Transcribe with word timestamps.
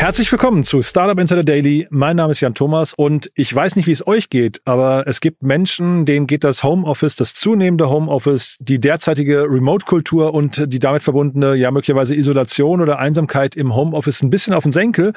Herzlich 0.00 0.32
willkommen 0.32 0.64
zu 0.64 0.80
Startup 0.80 1.18
Insider 1.18 1.44
Daily. 1.44 1.86
Mein 1.90 2.16
Name 2.16 2.30
ist 2.30 2.40
Jan 2.40 2.54
Thomas 2.54 2.94
und 2.94 3.30
ich 3.34 3.54
weiß 3.54 3.76
nicht, 3.76 3.86
wie 3.86 3.92
es 3.92 4.06
euch 4.06 4.30
geht, 4.30 4.62
aber 4.64 5.06
es 5.06 5.20
gibt 5.20 5.42
Menschen, 5.42 6.06
denen 6.06 6.26
geht 6.26 6.42
das 6.42 6.64
Homeoffice, 6.64 7.16
das 7.16 7.34
zunehmende 7.34 7.90
Homeoffice, 7.90 8.56
die 8.60 8.80
derzeitige 8.80 9.42
Remote-Kultur 9.42 10.32
und 10.32 10.72
die 10.72 10.78
damit 10.78 11.02
verbundene, 11.02 11.54
ja 11.54 11.70
möglicherweise 11.70 12.14
Isolation 12.14 12.80
oder 12.80 12.98
Einsamkeit 12.98 13.54
im 13.56 13.76
Homeoffice 13.76 14.22
ein 14.22 14.30
bisschen 14.30 14.54
auf 14.54 14.62
den 14.62 14.72
Senkel. 14.72 15.12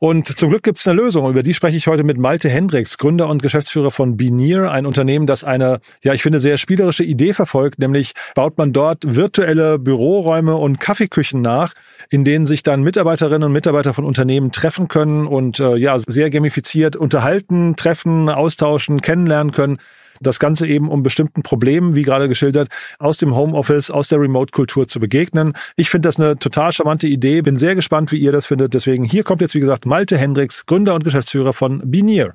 Und 0.00 0.28
zum 0.38 0.50
Glück 0.50 0.62
gibt 0.62 0.78
es 0.78 0.86
eine 0.86 1.00
Lösung. 1.00 1.28
Über 1.28 1.42
die 1.42 1.54
spreche 1.54 1.76
ich 1.76 1.86
heute 1.86 2.04
mit 2.04 2.18
Malte 2.18 2.48
Hendricks, 2.48 2.98
Gründer 2.98 3.28
und 3.28 3.42
Geschäftsführer 3.42 3.90
von 3.90 4.16
Benear, 4.16 4.70
ein 4.70 4.86
Unternehmen, 4.86 5.26
das 5.26 5.44
eine, 5.44 5.80
ja, 6.02 6.14
ich 6.14 6.22
finde, 6.22 6.40
sehr 6.40 6.58
spielerische 6.58 7.04
Idee 7.04 7.34
verfolgt, 7.34 7.78
nämlich 7.78 8.12
baut 8.34 8.58
man 8.58 8.72
dort 8.72 9.16
virtuelle 9.16 9.78
Büroräume 9.78 10.56
und 10.56 10.78
Kaffeeküchen 10.78 11.42
nach, 11.42 11.74
in 12.10 12.24
denen 12.24 12.46
sich 12.46 12.62
dann 12.62 12.82
Mitarbeiterinnen 12.82 13.44
und 13.44 13.52
Mitarbeiter 13.52 13.92
von 13.94 14.04
Unternehmen 14.04 14.52
treffen 14.52 14.88
können 14.88 15.26
und 15.26 15.58
äh, 15.60 15.76
ja, 15.76 15.98
sehr 15.98 16.30
gamifiziert 16.30 16.96
unterhalten, 16.96 17.74
treffen, 17.76 18.28
austauschen, 18.28 19.02
kennenlernen 19.02 19.52
können. 19.52 19.78
Das 20.20 20.38
Ganze 20.38 20.66
eben 20.66 20.88
um 20.88 21.02
bestimmten 21.02 21.42
Problemen, 21.42 21.94
wie 21.94 22.02
gerade 22.02 22.28
geschildert, 22.28 22.68
aus 22.98 23.18
dem 23.18 23.34
Homeoffice, 23.34 23.90
aus 23.90 24.08
der 24.08 24.20
Remote-Kultur 24.20 24.88
zu 24.88 25.00
begegnen. 25.00 25.52
Ich 25.76 25.90
finde 25.90 26.08
das 26.08 26.18
eine 26.18 26.36
total 26.36 26.72
charmante 26.72 27.06
Idee. 27.06 27.42
Bin 27.42 27.56
sehr 27.56 27.74
gespannt, 27.74 28.12
wie 28.12 28.18
ihr 28.18 28.32
das 28.32 28.46
findet. 28.46 28.74
Deswegen 28.74 29.04
hier 29.04 29.24
kommt 29.24 29.40
jetzt, 29.40 29.54
wie 29.54 29.60
gesagt, 29.60 29.86
Malte 29.86 30.18
Hendricks, 30.18 30.66
Gründer 30.66 30.94
und 30.94 31.04
Geschäftsführer 31.04 31.52
von 31.52 31.82
Benear. 31.84 32.34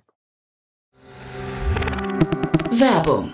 Werbung. 2.71 3.33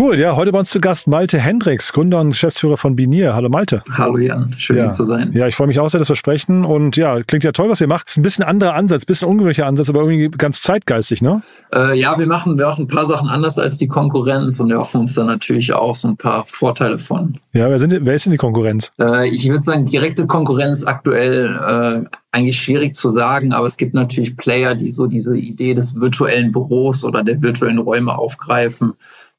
Cool, 0.00 0.16
ja, 0.16 0.36
heute 0.36 0.52
bei 0.52 0.60
uns 0.60 0.70
zu 0.70 0.78
Gast 0.78 1.08
Malte 1.08 1.40
Hendricks, 1.40 1.92
Gründer 1.92 2.20
und 2.20 2.30
Geschäftsführer 2.30 2.76
von 2.76 2.94
Binier. 2.94 3.34
Hallo 3.34 3.48
Malte. 3.48 3.82
Hallo 3.90 4.16
Jan, 4.16 4.54
schön 4.56 4.76
ja. 4.76 4.84
hier 4.84 4.90
zu 4.92 5.02
sein. 5.02 5.32
Ja, 5.34 5.48
ich 5.48 5.56
freue 5.56 5.66
mich 5.66 5.80
auch 5.80 5.88
sehr, 5.88 5.98
dass 5.98 6.08
wir 6.08 6.14
sprechen 6.14 6.64
und 6.64 6.96
ja, 6.96 7.20
klingt 7.24 7.42
ja 7.42 7.50
toll, 7.50 7.68
was 7.68 7.80
ihr 7.80 7.88
macht. 7.88 8.08
Ist 8.08 8.16
ein 8.16 8.22
bisschen 8.22 8.44
anderer 8.44 8.74
Ansatz, 8.74 9.04
bisschen 9.04 9.26
ungewöhnlicher 9.26 9.66
Ansatz, 9.66 9.88
aber 9.88 10.02
irgendwie 10.02 10.28
ganz 10.28 10.62
zeitgeistig, 10.62 11.20
ne? 11.20 11.42
Äh, 11.74 11.98
ja, 11.98 12.16
wir 12.16 12.28
machen, 12.28 12.56
wir 12.58 12.66
machen 12.66 12.84
ein 12.84 12.86
paar 12.86 13.06
Sachen 13.06 13.28
anders 13.28 13.58
als 13.58 13.76
die 13.78 13.88
Konkurrenz 13.88 14.60
und 14.60 14.68
wir 14.68 14.78
hoffen 14.78 15.00
uns 15.00 15.14
da 15.14 15.24
natürlich 15.24 15.72
auch 15.72 15.96
so 15.96 16.06
ein 16.06 16.16
paar 16.16 16.46
Vorteile 16.46 17.00
von. 17.00 17.36
Ja, 17.52 17.68
wer, 17.68 17.80
sind, 17.80 17.98
wer 18.00 18.14
ist 18.14 18.24
denn 18.24 18.30
die 18.30 18.38
Konkurrenz? 18.38 18.92
Äh, 19.00 19.28
ich 19.30 19.48
würde 19.48 19.64
sagen, 19.64 19.84
direkte 19.84 20.28
Konkurrenz 20.28 20.84
aktuell 20.84 21.56
äh, 21.56 22.08
eigentlich 22.30 22.60
schwierig 22.60 22.94
zu 22.94 23.10
sagen, 23.10 23.52
aber 23.52 23.66
es 23.66 23.76
gibt 23.76 23.94
natürlich 23.94 24.36
Player, 24.36 24.76
die 24.76 24.92
so 24.92 25.08
diese 25.08 25.36
Idee 25.36 25.74
des 25.74 26.00
virtuellen 26.00 26.52
Büros 26.52 27.02
oder 27.02 27.24
der 27.24 27.42
virtuellen 27.42 27.78
Räume 27.78 28.16
aufgreifen. 28.16 28.94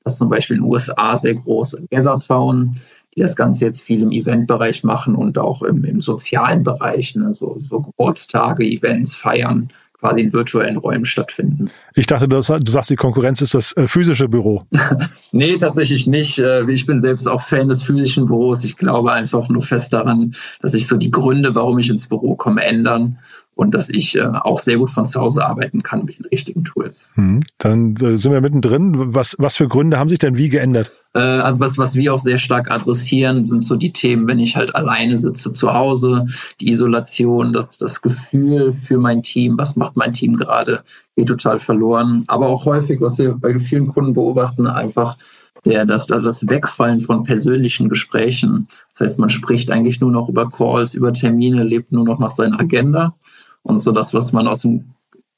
Das 0.09 0.15
ist 0.15 0.19
zum 0.19 0.29
Beispiel 0.29 0.57
in 0.57 0.63
den 0.63 0.71
USA 0.71 1.15
sehr 1.15 1.35
groß, 1.35 1.73
in 1.73 1.87
Gathertown, 1.91 2.75
die 3.15 3.21
das 3.21 3.35
Ganze 3.35 3.65
jetzt 3.65 3.81
viel 3.81 4.01
im 4.01 4.11
Eventbereich 4.11 4.83
machen 4.83 5.13
und 5.13 5.37
auch 5.37 5.61
im, 5.61 5.83
im 5.85 6.01
sozialen 6.01 6.63
Bereich, 6.63 7.13
ne, 7.13 7.31
so, 7.31 7.57
so 7.59 7.81
Geburtstage, 7.81 8.63
Events, 8.63 9.13
Feiern 9.13 9.69
quasi 9.99 10.21
in 10.21 10.33
virtuellen 10.33 10.77
Räumen 10.77 11.05
stattfinden. 11.05 11.69
Ich 11.93 12.07
dachte, 12.07 12.27
du 12.27 12.41
sagst, 12.41 12.89
die 12.89 12.95
Konkurrenz 12.95 13.41
ist 13.41 13.53
das 13.53 13.73
äh, 13.73 13.85
physische 13.85 14.27
Büro. 14.29 14.63
nee, 15.31 15.57
tatsächlich 15.57 16.07
nicht. 16.07 16.39
Äh, 16.39 16.67
ich 16.71 16.87
bin 16.87 16.99
selbst 16.99 17.27
auch 17.27 17.41
Fan 17.41 17.67
des 17.67 17.83
physischen 17.83 18.25
Büros. 18.25 18.63
Ich 18.63 18.77
glaube 18.77 19.11
einfach 19.11 19.47
nur 19.49 19.61
fest 19.61 19.93
daran, 19.93 20.33
dass 20.61 20.71
sich 20.71 20.87
so 20.87 20.97
die 20.97 21.11
Gründe, 21.11 21.53
warum 21.53 21.77
ich 21.77 21.89
ins 21.89 22.07
Büro 22.07 22.35
komme, 22.35 22.63
ändern 22.63 23.19
und 23.59 23.75
dass 23.75 23.89
ich 23.89 24.15
äh, 24.15 24.21
auch 24.21 24.57
sehr 24.57 24.77
gut 24.77 24.89
von 24.89 25.05
zu 25.05 25.19
Hause 25.19 25.45
arbeiten 25.45 25.83
kann 25.83 26.05
mit 26.05 26.17
den 26.17 26.25
richtigen 26.27 26.63
Tools. 26.63 27.11
Hm, 27.15 27.41
dann 27.57 27.93
äh, 27.97 28.15
sind 28.15 28.31
wir 28.31 28.39
mittendrin. 28.39 29.13
Was, 29.13 29.35
was 29.37 29.57
für 29.57 29.67
Gründe 29.67 29.99
haben 29.99 30.07
sich 30.07 30.17
denn 30.17 30.37
wie 30.37 30.47
geändert? 30.47 30.91
Äh, 31.13 31.19
also 31.19 31.59
was, 31.59 31.77
was 31.77 31.93
wir 31.95 32.13
auch 32.13 32.19
sehr 32.19 32.37
stark 32.37 32.71
adressieren, 32.71 33.43
sind 33.43 33.61
so 33.61 33.75
die 33.75 33.91
Themen, 33.91 34.29
wenn 34.29 34.39
ich 34.39 34.55
halt 34.55 34.73
alleine 34.75 35.17
sitze 35.17 35.51
zu 35.51 35.73
Hause, 35.73 36.27
die 36.61 36.69
Isolation, 36.69 37.51
das, 37.51 37.77
das 37.77 38.01
Gefühl 38.01 38.71
für 38.71 38.97
mein 38.97 39.23
Team, 39.23 39.57
was 39.57 39.75
macht 39.75 39.97
mein 39.97 40.13
Team 40.13 40.37
gerade, 40.37 40.81
geht 41.17 41.27
total 41.27 41.59
verloren. 41.59 42.23
Aber 42.27 42.47
auch 42.47 42.65
häufig, 42.65 43.01
was 43.01 43.19
wir 43.19 43.33
bei 43.33 43.59
vielen 43.59 43.87
Kunden 43.87 44.13
beobachten, 44.13 44.67
einfach 44.67 45.17
der, 45.65 45.85
das, 45.85 46.07
das 46.07 46.47
Wegfallen 46.47 47.01
von 47.01 47.23
persönlichen 47.23 47.89
Gesprächen. 47.89 48.69
Das 48.91 49.01
heißt, 49.01 49.19
man 49.19 49.29
spricht 49.29 49.69
eigentlich 49.69 49.99
nur 49.99 50.11
noch 50.11 50.29
über 50.29 50.47
Calls, 50.47 50.93
über 50.93 51.11
Termine, 51.11 51.63
lebt 51.63 51.91
nur 51.91 52.05
noch 52.05 52.19
nach 52.19 52.31
seiner 52.31 52.57
Agenda. 52.57 53.15
Und 53.63 53.79
so 53.79 53.91
das, 53.91 54.13
was 54.13 54.33
man 54.33 54.47
aus 54.47 54.61
dem 54.61 54.93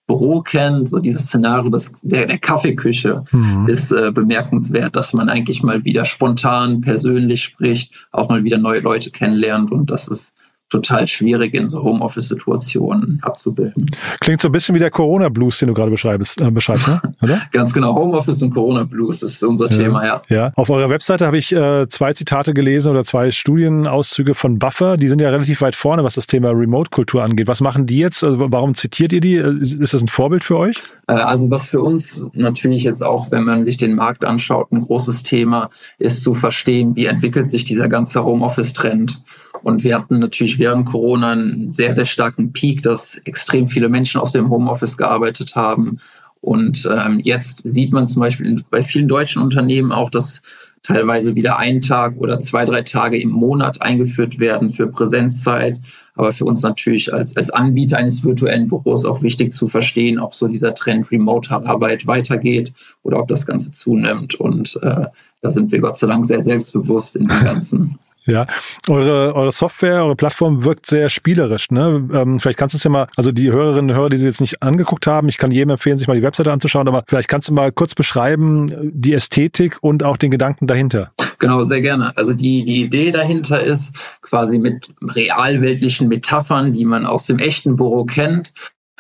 Büro 0.08 0.42
kennt, 0.42 0.90
so 0.90 1.00
dieses 1.00 1.26
Szenario 1.28 1.70
des, 1.70 1.94
der, 2.02 2.28
der 2.28 2.38
Kaffeeküche, 2.38 3.24
mhm. 3.32 3.68
ist 3.68 3.92
äh, 3.92 4.12
bemerkenswert, 4.12 4.96
dass 4.96 5.14
man 5.14 5.30
eigentlich 5.30 5.64
mal 5.64 5.86
wieder 5.86 6.06
spontan, 6.06 6.82
persönlich 6.82 7.44
spricht, 7.44 8.08
auch 8.12 8.30
mal 8.30 8.44
wieder 8.44 8.58
neue 8.58 8.82
Leute 8.82 9.12
kennenlernt. 9.12 9.72
Und 9.72 9.90
das 9.90 10.08
ist 10.08 10.34
total 10.72 11.06
schwierig 11.06 11.54
in 11.54 11.68
so 11.68 11.84
Homeoffice-Situationen 11.84 13.20
abzubilden. 13.22 13.92
Klingt 14.20 14.42
so 14.42 14.48
ein 14.48 14.52
bisschen 14.52 14.74
wie 14.74 14.80
der 14.80 14.90
Corona-Blues, 14.90 15.60
den 15.60 15.68
du 15.68 15.74
gerade 15.74 15.92
beschreibst, 15.92 16.42
äh, 16.42 16.50
beschreibst, 16.50 16.88
ne? 16.88 17.02
oder? 17.22 17.42
Ganz 17.52 17.74
genau, 17.74 17.94
Homeoffice 17.96 18.42
und 18.42 18.54
Corona-Blues 18.54 19.22
ist 19.22 19.44
unser 19.44 19.70
ja. 19.70 19.78
Thema, 19.78 20.06
ja. 20.06 20.22
Ja, 20.30 20.52
auf 20.56 20.70
eurer 20.70 20.90
Webseite 20.90 21.26
habe 21.26 21.38
ich 21.38 21.54
äh, 21.54 21.88
zwei 21.90 22.14
Zitate 22.14 22.54
gelesen 22.54 22.90
oder 22.90 23.04
zwei 23.04 23.32
Studienauszüge 23.32 24.34
von 24.34 24.58
Buffer. 24.58 24.98
Die 24.98 25.10
sind 25.10 25.22
ja 25.22 25.30
relativ 25.30 25.62
weit 25.62 25.76
vorne, 25.76 26.04
was 26.04 26.16
das 26.16 26.26
Thema 26.26 26.50
Remote-Kultur 26.50 27.24
angeht. 27.24 27.48
Was 27.48 27.62
machen 27.62 27.86
die 27.86 28.00
jetzt? 28.00 28.24
Also 28.24 28.52
warum 28.52 28.74
zitiert 28.74 29.14
ihr 29.14 29.22
die? 29.22 29.36
Ist 29.36 29.94
das 29.94 30.02
ein 30.02 30.08
Vorbild 30.08 30.44
für 30.44 30.58
euch? 30.58 30.82
Äh, 31.08 31.14
also 31.14 31.50
was 31.50 31.70
für 31.70 31.82
uns 31.82 32.26
natürlich 32.34 32.84
jetzt 32.84 33.04
auch, 33.04 33.32
wenn 33.32 33.44
man 33.44 33.66
sich 33.66 33.78
den 33.78 33.96
Markt 33.96 34.24
anschaut, 34.24 34.72
ein 34.72 34.82
großes 34.82 35.24
Thema 35.24 35.70
ist 36.00 36.24
zu 36.24 36.34
verstehen, 36.34 36.96
wie 36.96 37.06
entwickelt 37.06 37.50
sich 37.50 37.66
dieser 37.66 37.90
ganze 37.90 38.24
Homeoffice-Trend. 38.24 39.22
Und 39.64 39.84
wir 39.84 39.96
hatten 39.96 40.20
natürlich 40.20 40.58
während 40.62 40.86
Corona 40.86 41.32
einen 41.32 41.72
sehr, 41.72 41.92
sehr 41.92 42.06
starken 42.06 42.54
Peak, 42.54 42.84
dass 42.84 43.16
extrem 43.26 43.68
viele 43.68 43.90
Menschen 43.90 44.22
aus 44.22 44.32
dem 44.32 44.52
Homeoffice 44.52 44.96
gearbeitet 44.96 45.56
haben. 45.56 45.98
Und 46.40 46.88
ähm, 46.90 47.20
jetzt 47.24 47.64
sieht 47.68 47.92
man 47.92 48.06
zum 48.06 48.20
Beispiel 48.20 48.64
bei 48.70 48.84
vielen 48.84 49.08
deutschen 49.08 49.42
Unternehmen 49.42 49.92
auch, 49.92 50.12
dass 50.12 50.44
teilweise 50.84 51.34
wieder 51.34 51.58
ein 51.58 51.82
Tag 51.82 52.16
oder 52.18 52.40
zwei, 52.40 52.66
drei 52.66 52.84
Tage 52.84 53.20
im 53.20 53.32
Monat 53.32 53.82
eingeführt 53.82 54.40
werden 54.40 54.70
für 54.70 54.86
Präsenzzeit. 54.86 55.80
Aber 56.14 56.32
für 56.32 56.46
uns 56.46 56.62
natürlich 56.62 57.12
als, 57.12 57.36
als 57.36 57.50
Anbieter 57.50 57.98
eines 57.98 58.24
virtuellen 58.24 58.68
Büros 58.68 59.04
auch 59.04 59.24
wichtig 59.24 59.54
zu 59.54 59.68
verstehen, 59.68 60.20
ob 60.20 60.36
so 60.36 60.48
dieser 60.48 60.76
Trend 60.76 61.10
Remote-Arbeit 61.12 62.06
weitergeht 62.06 62.72
oder 63.02 63.20
ob 63.20 63.28
das 63.30 63.48
Ganze 63.48 63.72
zunimmt. 63.72 64.36
Und 64.36 64.78
äh, 64.84 65.06
da 65.42 65.50
sind 65.50 65.72
wir 65.72 65.80
Gott 65.80 65.98
sei 65.98 66.06
Dank 66.06 66.28
sehr 66.28 66.44
selbstbewusst 66.44 67.16
in 67.16 67.26
dem 67.26 67.40
ganzen 67.44 67.98
ja, 68.26 68.46
eure, 68.88 69.36
eure 69.36 69.52
Software, 69.52 70.04
eure 70.04 70.16
Plattform 70.16 70.64
wirkt 70.64 70.86
sehr 70.86 71.10
spielerisch. 71.10 71.72
Ne? 71.72 72.08
Ähm, 72.14 72.40
vielleicht 72.40 72.60
kannst 72.60 72.74
du 72.74 72.78
es 72.78 72.84
ja 72.84 72.90
mal, 72.92 73.08
also 73.16 73.32
die 73.32 73.52
Hörerinnen 73.52 73.92
und 73.92 73.98
Hörer, 73.98 74.10
die 74.10 74.18
sie 74.18 74.28
jetzt 74.28 74.42
nicht 74.42 74.62
angeguckt 74.62 75.08
haben, 75.08 75.28
ich 75.28 75.38
kann 75.38 75.52
jedem 75.52 75.72
empfehlen, 75.72 75.98
sich 75.98 76.08
mal 76.08 76.16
die 76.16 76.24
Webseite 76.24 76.52
anzuschauen, 76.52 76.88
aber 76.88 77.04
vielleicht 77.08 77.30
kannst 77.30 77.50
du 77.50 77.54
mal 77.54 77.72
kurz 77.72 77.96
beschreiben, 77.96 78.92
die 78.94 79.14
Ästhetik 79.14 79.78
und 79.82 80.04
auch 80.04 80.18
den 80.18 80.32
Gedanken 80.32 80.68
dahinter. 80.68 81.12
Genau, 81.40 81.64
sehr 81.64 81.82
gerne. 81.82 82.16
Also 82.16 82.34
die, 82.34 82.64
die 82.64 82.84
Idee 82.84 83.10
dahinter 83.10 83.64
ist, 83.64 83.96
quasi 84.22 84.60
mit 84.60 84.94
realweltlichen 85.02 86.08
Metaphern, 86.08 86.72
die 86.72 86.86
man 86.86 87.08
aus 87.08 87.26
dem 87.26 87.40
echten 87.40 87.76
Büro 87.76 88.06
kennt, 88.06 88.54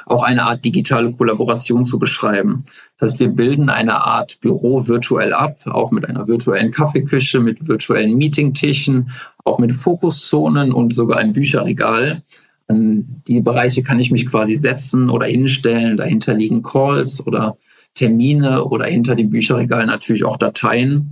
auch 0.05 0.23
eine 0.23 0.43
Art 0.43 0.65
digitale 0.65 1.11
Kollaboration 1.11 1.85
zu 1.85 1.99
beschreiben. 1.99 2.65
Das 2.97 3.11
heißt, 3.11 3.19
wir 3.19 3.29
bilden 3.29 3.69
eine 3.69 4.05
Art 4.05 4.39
Büro 4.41 4.87
virtuell 4.87 5.33
ab, 5.33 5.57
auch 5.65 5.91
mit 5.91 6.07
einer 6.07 6.27
virtuellen 6.27 6.71
Kaffeeküche, 6.71 7.39
mit 7.39 7.67
virtuellen 7.67 8.17
Meetingtischen, 8.17 9.11
auch 9.43 9.59
mit 9.59 9.73
Fokuszonen 9.73 10.71
und 10.71 10.93
sogar 10.93 11.17
einem 11.17 11.33
Bücherregal. 11.33 12.23
An 12.67 13.21
die 13.27 13.41
Bereiche 13.41 13.83
kann 13.83 13.99
ich 13.99 14.11
mich 14.11 14.27
quasi 14.27 14.55
setzen 14.55 15.09
oder 15.09 15.25
hinstellen. 15.25 15.97
Dahinter 15.97 16.33
liegen 16.33 16.61
Calls 16.61 17.25
oder 17.25 17.57
Termine 17.93 18.63
oder 18.63 18.85
hinter 18.85 19.15
dem 19.15 19.29
Bücherregal 19.29 19.85
natürlich 19.85 20.23
auch 20.23 20.37
Dateien. 20.37 21.11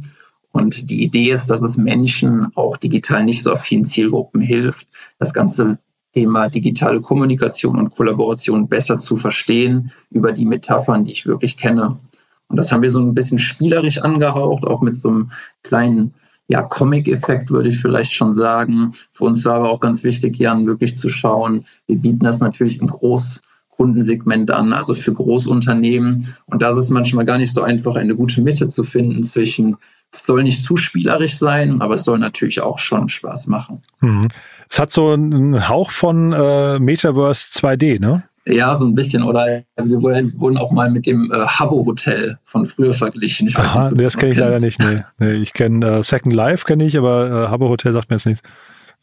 Und 0.52 0.90
die 0.90 1.04
Idee 1.04 1.32
ist, 1.32 1.48
dass 1.48 1.62
es 1.62 1.78
Menschen 1.78 2.48
auch 2.56 2.78
digital 2.78 3.24
nicht 3.24 3.44
so 3.44 3.56
vielen 3.58 3.86
Zielgruppen 3.86 4.42
hilft, 4.42 4.88
das 5.20 5.34
ganze 5.34 5.78
Thema 6.14 6.50
digitale 6.50 7.02
Kommunikation 7.02 7.78
und 7.78 7.92
Kollaboration 7.92 8.68
besser 8.68 8.98
zu 8.98 9.16
verstehen 9.16 9.92
über 10.10 10.32
die 10.32 10.46
Metaphern, 10.46 11.06
die 11.06 11.12
ich 11.12 11.26
wirklich 11.26 11.58
kenne. 11.58 12.00
Und 12.48 12.58
das 12.58 12.72
haben 12.72 12.82
wir 12.82 12.90
so 12.90 13.00
ein 13.00 13.14
bisschen 13.14 13.40
spielerisch 13.40 14.00
angehaucht, 14.00 14.66
auch 14.66 14.82
mit 14.82 14.96
so 14.96 15.10
einem 15.10 15.32
kleinen 15.64 16.14
ja, 16.48 16.64
Comic-Effekt 16.64 17.52
würde 17.52 17.70
ich 17.70 17.80
vielleicht 17.80 18.12
schon 18.12 18.34
sagen. 18.34 18.94
Für 19.12 19.26
uns 19.26 19.46
war 19.46 19.56
aber 19.56 19.70
auch 19.70 19.80
ganz 19.80 20.04
wichtig, 20.04 20.38
Jan, 20.38 20.66
wirklich 20.66 20.98
zu 20.98 21.08
schauen. 21.08 21.66
Wir 21.86 21.98
bieten 21.98 22.26
das 22.26 22.40
natürlich 22.40 22.82
im 22.82 22.88
Großkundensegment 22.88 24.50
an, 24.50 24.74
also 24.74 24.96
für 24.96 25.14
Großunternehmen. 25.14 26.34
Und 26.48 26.64
da 26.64 26.72
ist 26.72 26.90
manchmal 26.90 27.26
gar 27.26 27.38
nicht 27.38 27.54
so 27.54 27.62
einfach, 27.62 27.96
eine 27.96 28.16
gute 28.16 28.42
Mitte 28.42 28.68
zu 28.68 28.84
finden 28.84 29.22
zwischen 29.22 29.78
es 30.12 30.26
soll 30.26 30.44
nicht 30.44 30.64
zu 30.64 30.76
spielerisch 30.78 31.38
sein, 31.38 31.82
aber 31.82 31.96
es 31.96 32.04
soll 32.04 32.20
natürlich 32.20 32.62
auch 32.62 32.80
schon 32.80 33.10
Spaß 33.10 33.48
machen. 33.48 33.84
Mhm. 34.02 34.28
Es 34.70 34.80
hat 34.80 34.92
so 34.92 35.12
einen 35.12 35.68
Hauch 35.68 35.92
von 35.92 36.34
äh, 36.34 36.80
Metaverse 36.80 37.50
2D, 37.52 38.00
ne? 38.00 38.24
Ja, 38.46 38.76
so 38.76 38.86
ein 38.86 38.96
bisschen. 38.96 39.24
Oder 39.24 39.64
wir 39.76 40.02
wurden 40.02 40.58
auch 40.58 40.72
mal 40.72 40.90
mit 40.90 41.06
dem 41.06 41.32
äh, 41.32 41.46
Habbo 41.46 41.86
Hotel 41.86 42.40
von 42.44 42.66
früher 42.66 42.94
verglichen. 42.94 43.48
Ich 43.48 43.56
weiß 43.56 43.66
Aha, 43.66 43.92
nicht, 43.92 44.06
das 44.06 44.18
kenne 44.18 44.32
ich 44.32 44.38
leider 44.38 44.60
nicht. 44.60 44.80
Nee. 44.80 45.04
nee 45.20 45.34
ich 45.34 45.54
kenne 45.54 45.86
äh, 45.86 46.04
Second 46.04 46.34
Life 46.34 46.66
kenne 46.66 46.86
ich, 46.86 46.98
aber 46.98 47.28
äh, 47.30 47.48
Habbo 47.50 47.70
Hotel 47.70 47.94
sagt 47.94 48.10
mir 48.10 48.16
jetzt 48.16 48.26
nichts. 48.26 48.42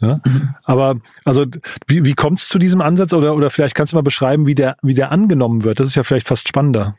Ja? 0.00 0.20
Mhm. 0.24 0.54
Aber 0.64 0.96
also 1.24 1.46
wie, 1.86 2.04
wie 2.04 2.14
kommt 2.14 2.38
es 2.38 2.48
zu 2.48 2.58
diesem 2.58 2.80
Ansatz 2.80 3.12
oder, 3.12 3.34
oder 3.34 3.50
vielleicht 3.50 3.74
kannst 3.74 3.92
du 3.92 3.96
mal 3.96 4.02
beschreiben, 4.02 4.46
wie 4.46 4.54
der, 4.54 4.76
wie 4.82 4.94
der 4.94 5.12
angenommen 5.12 5.64
wird? 5.64 5.80
Das 5.80 5.86
ist 5.86 5.94
ja 5.94 6.02
vielleicht 6.02 6.28
fast 6.28 6.48
spannender. 6.48 6.96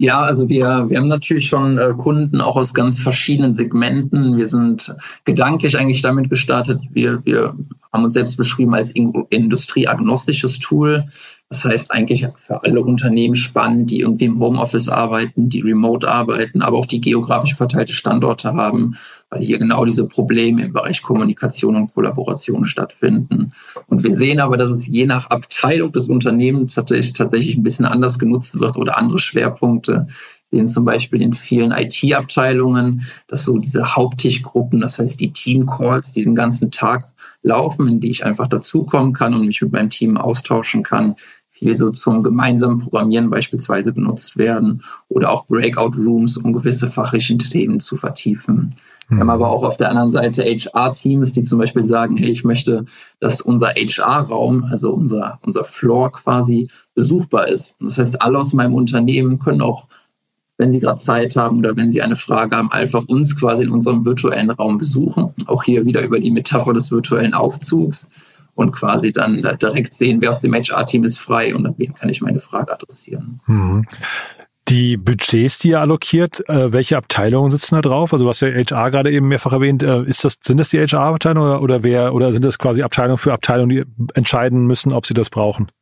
Ja, 0.00 0.22
also 0.22 0.48
wir, 0.48 0.86
wir 0.88 0.96
haben 0.96 1.08
natürlich 1.08 1.46
schon 1.46 1.76
äh, 1.76 1.92
Kunden 1.94 2.40
auch 2.40 2.56
aus 2.56 2.72
ganz 2.72 2.98
verschiedenen 2.98 3.52
Segmenten. 3.52 4.38
Wir 4.38 4.48
sind 4.48 4.96
gedanklich 5.26 5.76
eigentlich 5.76 6.00
damit 6.00 6.30
gestartet. 6.30 6.80
Wir, 6.90 7.22
wir 7.26 7.52
haben 7.92 8.04
uns 8.04 8.14
selbst 8.14 8.38
beschrieben 8.38 8.74
als 8.74 8.92
industrieagnostisches 8.92 10.58
Tool. 10.58 11.04
Das 11.50 11.66
heißt 11.66 11.92
eigentlich 11.92 12.26
für 12.36 12.62
alle 12.62 12.80
Unternehmen 12.80 13.34
spannend, 13.34 13.90
die 13.90 14.00
irgendwie 14.00 14.24
im 14.24 14.40
Homeoffice 14.40 14.88
arbeiten, 14.88 15.50
die 15.50 15.60
remote 15.60 16.08
arbeiten, 16.08 16.62
aber 16.62 16.78
auch 16.78 16.86
die 16.86 17.02
geografisch 17.02 17.54
verteilte 17.54 17.92
Standorte 17.92 18.54
haben 18.54 18.96
weil 19.30 19.42
hier 19.42 19.58
genau 19.58 19.84
diese 19.84 20.06
Probleme 20.08 20.64
im 20.64 20.72
Bereich 20.72 21.02
Kommunikation 21.02 21.76
und 21.76 21.94
Kollaboration 21.94 22.66
stattfinden. 22.66 23.52
Und 23.86 24.02
wir 24.02 24.12
sehen 24.12 24.40
aber, 24.40 24.56
dass 24.56 24.70
es 24.70 24.86
je 24.86 25.06
nach 25.06 25.30
Abteilung 25.30 25.92
des 25.92 26.08
Unternehmens 26.08 26.74
tatsächlich 26.74 27.56
ein 27.56 27.62
bisschen 27.62 27.86
anders 27.86 28.18
genutzt 28.18 28.58
wird 28.58 28.76
oder 28.76 28.98
andere 28.98 29.20
Schwerpunkte. 29.20 30.08
Sehen 30.50 30.66
zum 30.66 30.84
Beispiel 30.84 31.22
in 31.22 31.32
vielen 31.32 31.70
IT-Abteilungen, 31.70 33.06
dass 33.28 33.44
so 33.44 33.58
diese 33.58 33.94
Haupttischgruppen, 33.94 34.80
das 34.80 34.98
heißt 34.98 35.20
die 35.20 35.32
Team-Calls, 35.32 36.12
die 36.12 36.24
den 36.24 36.34
ganzen 36.34 36.72
Tag 36.72 37.04
laufen, 37.42 37.86
in 37.86 38.00
die 38.00 38.10
ich 38.10 38.24
einfach 38.24 38.48
dazukommen 38.48 39.12
kann 39.12 39.32
und 39.32 39.46
mich 39.46 39.62
mit 39.62 39.70
meinem 39.72 39.90
Team 39.90 40.16
austauschen 40.16 40.82
kann, 40.82 41.14
viel 41.50 41.76
so 41.76 41.90
zum 41.90 42.24
gemeinsamen 42.24 42.80
Programmieren 42.80 43.30
beispielsweise 43.30 43.92
benutzt 43.92 44.38
werden 44.38 44.82
oder 45.08 45.30
auch 45.30 45.46
Breakout 45.46 45.96
Rooms, 45.98 46.36
um 46.36 46.52
gewisse 46.52 46.88
fachliche 46.88 47.38
Themen 47.38 47.80
zu 47.80 47.96
vertiefen. 47.96 48.74
Wir 49.10 49.20
haben 49.20 49.30
aber 49.30 49.50
auch 49.50 49.64
auf 49.64 49.76
der 49.76 49.90
anderen 49.90 50.12
Seite 50.12 50.44
HR-Teams, 50.44 51.32
die 51.32 51.42
zum 51.42 51.58
Beispiel 51.58 51.84
sagen, 51.84 52.16
hey, 52.16 52.30
ich 52.30 52.44
möchte, 52.44 52.84
dass 53.18 53.40
unser 53.40 53.70
HR-Raum, 53.70 54.68
also 54.70 54.92
unser, 54.92 55.40
unser 55.42 55.64
Floor 55.64 56.12
quasi 56.12 56.68
besuchbar 56.94 57.48
ist. 57.48 57.76
Das 57.80 57.98
heißt, 57.98 58.22
alle 58.22 58.38
aus 58.38 58.52
meinem 58.52 58.74
Unternehmen 58.74 59.40
können 59.40 59.62
auch, 59.62 59.88
wenn 60.58 60.70
sie 60.70 60.78
gerade 60.78 61.00
Zeit 61.00 61.34
haben 61.34 61.58
oder 61.58 61.76
wenn 61.76 61.90
sie 61.90 62.02
eine 62.02 62.16
Frage 62.16 62.56
haben, 62.56 62.70
einfach 62.70 63.04
uns 63.08 63.38
quasi 63.38 63.64
in 63.64 63.70
unserem 63.70 64.04
virtuellen 64.04 64.50
Raum 64.50 64.78
besuchen. 64.78 65.34
Auch 65.46 65.64
hier 65.64 65.84
wieder 65.84 66.02
über 66.02 66.20
die 66.20 66.30
Metapher 66.30 66.72
des 66.72 66.92
virtuellen 66.92 67.34
Aufzugs 67.34 68.08
und 68.54 68.72
quasi 68.72 69.10
dann 69.10 69.42
direkt 69.60 69.92
sehen, 69.92 70.20
wer 70.20 70.30
aus 70.30 70.40
dem 70.40 70.54
HR-Team 70.54 71.02
ist 71.02 71.18
frei 71.18 71.54
und 71.54 71.66
an 71.66 71.74
wen 71.78 71.94
kann 71.94 72.10
ich 72.10 72.20
meine 72.20 72.38
Frage 72.38 72.72
adressieren. 72.72 73.40
Mhm. 73.46 73.86
Die 74.70 74.96
Budgets, 74.96 75.58
die 75.58 75.70
ihr 75.70 75.80
allokiert, 75.80 76.48
äh, 76.48 76.72
welche 76.72 76.96
Abteilungen 76.96 77.50
sitzen 77.50 77.74
da 77.74 77.80
drauf? 77.80 78.12
Also 78.12 78.28
hast 78.28 78.40
ja 78.40 78.50
HR 78.50 78.92
gerade 78.92 79.10
eben 79.10 79.26
mehrfach 79.26 79.50
erwähnt. 79.50 79.82
Äh, 79.82 80.04
ist 80.04 80.22
das, 80.22 80.36
sind 80.40 80.58
das 80.58 80.68
die 80.68 80.78
HR-Abteilungen 80.78 81.48
oder, 81.48 81.62
oder 81.62 81.82
wer, 81.82 82.14
oder 82.14 82.32
sind 82.32 82.44
das 82.44 82.56
quasi 82.56 82.82
Abteilungen 82.82 83.18
für 83.18 83.32
Abteilungen, 83.32 83.68
die 83.70 83.84
entscheiden 84.14 84.66
müssen, 84.66 84.92
ob 84.92 85.06
sie 85.06 85.14
das 85.14 85.28
brauchen? 85.28 85.72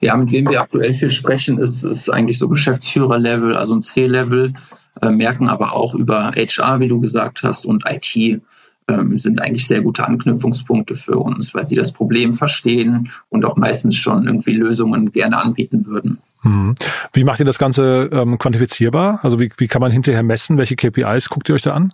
Ja, 0.00 0.14
mit 0.14 0.30
wem 0.30 0.50
wir 0.50 0.60
aktuell 0.60 0.92
viel 0.92 1.10
sprechen, 1.10 1.58
ist, 1.58 1.84
ist 1.84 2.10
eigentlich 2.10 2.36
so 2.36 2.50
Geschäftsführer-Level, 2.50 3.56
also 3.56 3.74
ein 3.74 3.80
C-Level, 3.80 4.52
äh, 5.00 5.10
merken 5.10 5.48
aber 5.48 5.72
auch 5.72 5.94
über 5.94 6.32
HR, 6.32 6.80
wie 6.80 6.88
du 6.88 7.00
gesagt 7.00 7.42
hast, 7.44 7.64
und 7.64 7.84
IT 7.88 8.42
ähm, 8.88 9.18
sind 9.18 9.40
eigentlich 9.40 9.66
sehr 9.66 9.80
gute 9.80 10.06
Anknüpfungspunkte 10.06 10.96
für 10.96 11.16
uns, 11.16 11.54
weil 11.54 11.66
sie 11.66 11.76
das 11.76 11.92
Problem 11.92 12.34
verstehen 12.34 13.10
und 13.30 13.46
auch 13.46 13.56
meistens 13.56 13.96
schon 13.96 14.26
irgendwie 14.26 14.52
Lösungen 14.52 15.12
gerne 15.12 15.38
anbieten 15.38 15.86
würden. 15.86 16.18
Mhm. 16.42 16.74
Wie 17.12 17.24
macht 17.24 17.40
ihr 17.40 17.46
das 17.46 17.58
Ganze 17.58 18.10
ähm, 18.12 18.38
quantifizierbar? 18.38 19.20
Also 19.22 19.40
wie, 19.40 19.50
wie 19.56 19.68
kann 19.68 19.80
man 19.80 19.90
hinterher 19.90 20.22
messen? 20.22 20.58
Welche 20.58 20.76
KPIs 20.76 21.28
guckt 21.28 21.48
ihr 21.48 21.54
euch 21.54 21.62
da 21.62 21.74
an? 21.74 21.92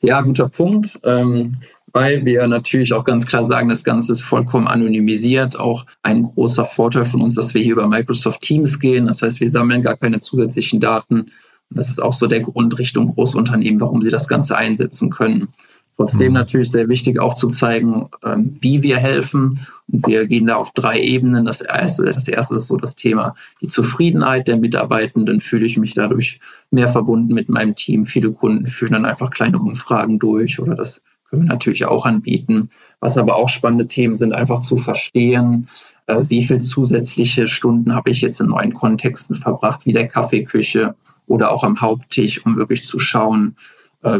Ja, 0.00 0.20
guter 0.20 0.48
Punkt. 0.48 0.98
Ähm, 1.04 1.56
weil 1.92 2.24
wir 2.24 2.46
natürlich 2.48 2.92
auch 2.92 3.04
ganz 3.04 3.24
klar 3.24 3.44
sagen, 3.44 3.68
das 3.68 3.84
Ganze 3.84 4.12
ist 4.12 4.22
vollkommen 4.22 4.66
anonymisiert. 4.66 5.58
Auch 5.58 5.86
ein 6.02 6.24
großer 6.24 6.64
Vorteil 6.64 7.04
von 7.04 7.22
uns, 7.22 7.36
dass 7.36 7.54
wir 7.54 7.62
hier 7.62 7.74
über 7.74 7.86
Microsoft 7.86 8.42
Teams 8.42 8.80
gehen. 8.80 9.06
Das 9.06 9.22
heißt, 9.22 9.40
wir 9.40 9.48
sammeln 9.48 9.82
gar 9.82 9.96
keine 9.96 10.18
zusätzlichen 10.18 10.80
Daten. 10.80 11.30
Das 11.70 11.88
ist 11.88 12.02
auch 12.02 12.12
so 12.12 12.26
der 12.26 12.40
Grund 12.40 12.78
Richtung 12.78 13.14
Großunternehmen, 13.14 13.80
warum 13.80 14.02
sie 14.02 14.10
das 14.10 14.26
Ganze 14.28 14.56
einsetzen 14.56 15.10
können. 15.10 15.48
Trotzdem 15.96 16.28
mhm. 16.28 16.34
natürlich 16.34 16.70
sehr 16.70 16.88
wichtig 16.88 17.20
auch 17.20 17.34
zu 17.34 17.48
zeigen, 17.48 18.08
ähm, 18.24 18.56
wie 18.60 18.82
wir 18.82 18.96
helfen. 18.96 19.60
Und 19.90 20.06
wir 20.06 20.26
gehen 20.26 20.46
da 20.46 20.56
auf 20.56 20.72
drei 20.72 21.00
Ebenen. 21.00 21.44
Das 21.44 21.60
erste, 21.60 22.04
das 22.04 22.26
erste 22.26 22.56
ist 22.56 22.66
so 22.66 22.76
das 22.76 22.96
Thema 22.96 23.34
die 23.60 23.68
Zufriedenheit 23.68 24.48
der 24.48 24.56
Mitarbeitenden. 24.56 25.40
Fühle 25.40 25.66
ich 25.66 25.76
mich 25.76 25.94
dadurch 25.94 26.40
mehr 26.70 26.88
verbunden 26.88 27.32
mit 27.34 27.48
meinem 27.48 27.76
Team. 27.76 28.04
Viele 28.04 28.32
Kunden 28.32 28.66
führen 28.66 28.92
dann 28.92 29.04
einfach 29.04 29.30
kleine 29.30 29.58
Umfragen 29.58 30.18
durch 30.18 30.58
oder 30.58 30.74
das 30.74 31.00
können 31.30 31.42
wir 31.42 31.48
natürlich 31.48 31.84
auch 31.84 32.06
anbieten. 32.06 32.68
Was 33.00 33.18
aber 33.18 33.36
auch 33.36 33.48
spannende 33.48 33.86
Themen 33.86 34.16
sind, 34.16 34.32
einfach 34.32 34.60
zu 34.60 34.76
verstehen, 34.76 35.68
äh, 36.06 36.22
wie 36.28 36.42
viele 36.42 36.60
zusätzliche 36.60 37.46
Stunden 37.46 37.94
habe 37.94 38.10
ich 38.10 38.20
jetzt 38.20 38.40
in 38.40 38.48
neuen 38.48 38.74
Kontexten 38.74 39.36
verbracht, 39.36 39.86
wie 39.86 39.92
der 39.92 40.08
Kaffeeküche 40.08 40.94
oder 41.26 41.52
auch 41.52 41.64
am 41.64 41.80
Haupttisch, 41.80 42.44
um 42.44 42.56
wirklich 42.56 42.84
zu 42.84 42.98
schauen, 42.98 43.56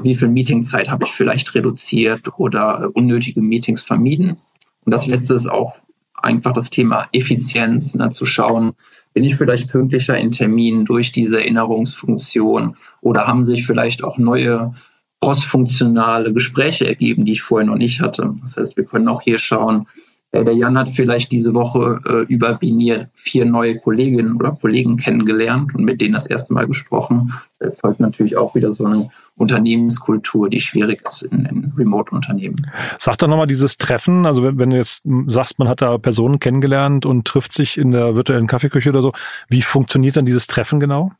wie 0.02 0.14
viel 0.14 0.28
Meetingzeit 0.28 0.90
habe 0.90 1.04
ich 1.04 1.10
vielleicht 1.10 1.54
reduziert 1.54 2.28
oder 2.38 2.82
äh, 2.82 2.86
unnötige 2.86 3.40
Meetings 3.40 3.82
vermieden. 3.82 4.38
Und 4.84 4.92
das 4.92 5.06
letzte 5.06 5.34
ist 5.34 5.46
auch 5.46 5.74
einfach 6.14 6.52
das 6.52 6.70
Thema 6.70 7.08
Effizienz, 7.12 7.94
ne, 7.94 8.10
zu 8.10 8.24
schauen, 8.24 8.72
bin 9.12 9.24
ich 9.24 9.36
vielleicht 9.36 9.70
pünktlicher 9.70 10.18
in 10.18 10.30
Terminen 10.30 10.84
durch 10.84 11.12
diese 11.12 11.38
Erinnerungsfunktion 11.38 12.76
oder 13.00 13.26
haben 13.26 13.44
sich 13.44 13.66
vielleicht 13.66 14.02
auch 14.02 14.18
neue 14.18 14.72
crossfunktionale 15.20 16.32
Gespräche 16.32 16.86
ergeben, 16.86 17.24
die 17.24 17.32
ich 17.32 17.42
vorher 17.42 17.66
noch 17.66 17.76
nicht 17.76 18.00
hatte. 18.00 18.34
Das 18.42 18.56
heißt, 18.56 18.76
wir 18.76 18.84
können 18.84 19.08
auch 19.08 19.22
hier 19.22 19.38
schauen, 19.38 19.82
äh, 19.82 20.13
der 20.42 20.54
Jan 20.54 20.76
hat 20.76 20.88
vielleicht 20.88 21.30
diese 21.30 21.54
Woche 21.54 22.00
äh, 22.06 22.32
über 22.32 22.54
Binier 22.54 23.08
vier 23.14 23.44
neue 23.44 23.78
Kolleginnen 23.78 24.36
oder 24.36 24.52
Kollegen 24.52 24.96
kennengelernt 24.96 25.74
und 25.74 25.84
mit 25.84 26.00
denen 26.00 26.14
das 26.14 26.26
erste 26.26 26.52
Mal 26.52 26.66
gesprochen. 26.66 27.32
Das 27.60 27.78
folgt 27.80 28.00
natürlich 28.00 28.36
auch 28.36 28.54
wieder 28.54 28.70
so 28.70 28.84
eine 28.86 29.10
Unternehmenskultur, 29.36 30.48
die 30.48 30.60
schwierig 30.60 31.02
ist 31.06 31.22
in, 31.22 31.44
in 31.44 31.72
Remote-Unternehmen. 31.76 32.70
Sag 32.98 33.18
doch 33.18 33.28
nochmal 33.28 33.46
dieses 33.46 33.76
Treffen, 33.76 34.26
also 34.26 34.42
wenn, 34.42 34.58
wenn 34.58 34.70
du 34.70 34.76
jetzt 34.76 35.02
sagst, 35.26 35.58
man 35.58 35.68
hat 35.68 35.82
da 35.82 35.98
Personen 35.98 36.40
kennengelernt 36.40 37.06
und 37.06 37.26
trifft 37.26 37.52
sich 37.52 37.78
in 37.78 37.92
der 37.92 38.16
virtuellen 38.16 38.46
Kaffeeküche 38.46 38.90
oder 38.90 39.02
so, 39.02 39.12
wie 39.48 39.62
funktioniert 39.62 40.16
dann 40.16 40.26
dieses 40.26 40.46
Treffen 40.46 40.80
genau? 40.80 41.12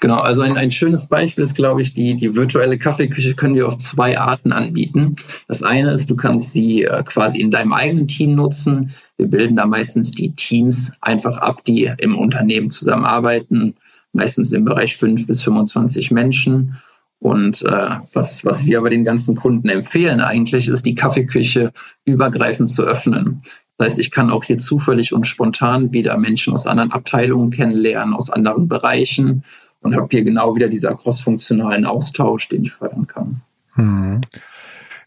Genau, 0.00 0.16
also 0.16 0.42
ein, 0.42 0.56
ein 0.56 0.70
schönes 0.70 1.06
Beispiel 1.06 1.44
ist, 1.44 1.54
glaube 1.54 1.82
ich, 1.82 1.94
die, 1.94 2.14
die 2.14 2.34
virtuelle 2.34 2.78
Kaffeeküche 2.78 3.34
können 3.34 3.54
wir 3.54 3.66
auf 3.66 3.78
zwei 3.78 4.18
Arten 4.18 4.52
anbieten. 4.52 5.14
Das 5.48 5.62
eine 5.62 5.92
ist, 5.92 6.10
du 6.10 6.16
kannst 6.16 6.52
sie 6.52 6.84
äh, 6.84 7.02
quasi 7.04 7.40
in 7.40 7.50
deinem 7.50 7.72
eigenen 7.72 8.08
Team 8.08 8.34
nutzen. 8.34 8.92
Wir 9.16 9.28
bilden 9.28 9.56
da 9.56 9.66
meistens 9.66 10.10
die 10.10 10.34
Teams 10.34 10.92
einfach 11.00 11.38
ab, 11.38 11.64
die 11.64 11.90
im 11.98 12.16
Unternehmen 12.16 12.70
zusammenarbeiten, 12.70 13.74
meistens 14.12 14.52
im 14.52 14.64
Bereich 14.64 14.96
fünf 14.96 15.26
bis 15.26 15.42
25 15.42 16.10
Menschen. 16.10 16.76
Und 17.18 17.62
äh, 17.62 17.90
was, 18.12 18.44
was 18.44 18.66
wir 18.66 18.78
aber 18.78 18.90
den 18.90 19.04
ganzen 19.04 19.36
Kunden 19.36 19.68
empfehlen 19.68 20.20
eigentlich, 20.20 20.68
ist 20.68 20.84
die 20.86 20.94
Kaffeeküche 20.94 21.72
übergreifend 22.04 22.68
zu 22.68 22.82
öffnen. 22.82 23.40
Das 23.78 23.90
heißt, 23.92 23.98
ich 23.98 24.10
kann 24.10 24.30
auch 24.30 24.44
hier 24.44 24.58
zufällig 24.58 25.12
und 25.12 25.26
spontan 25.26 25.92
wieder 25.92 26.16
Menschen 26.16 26.54
aus 26.54 26.66
anderen 26.66 26.92
Abteilungen 26.92 27.50
kennenlernen, 27.50 28.14
aus 28.14 28.30
anderen 28.30 28.68
Bereichen 28.68 29.44
und 29.86 29.96
habe 29.96 30.08
hier 30.10 30.24
genau 30.24 30.54
wieder 30.54 30.68
diesen 30.68 30.94
crossfunktionalen 30.96 31.84
Austausch, 31.84 32.48
den 32.48 32.64
ich 32.64 32.72
fördern 32.72 33.06
kann. 33.06 33.40
Hm. 33.74 34.20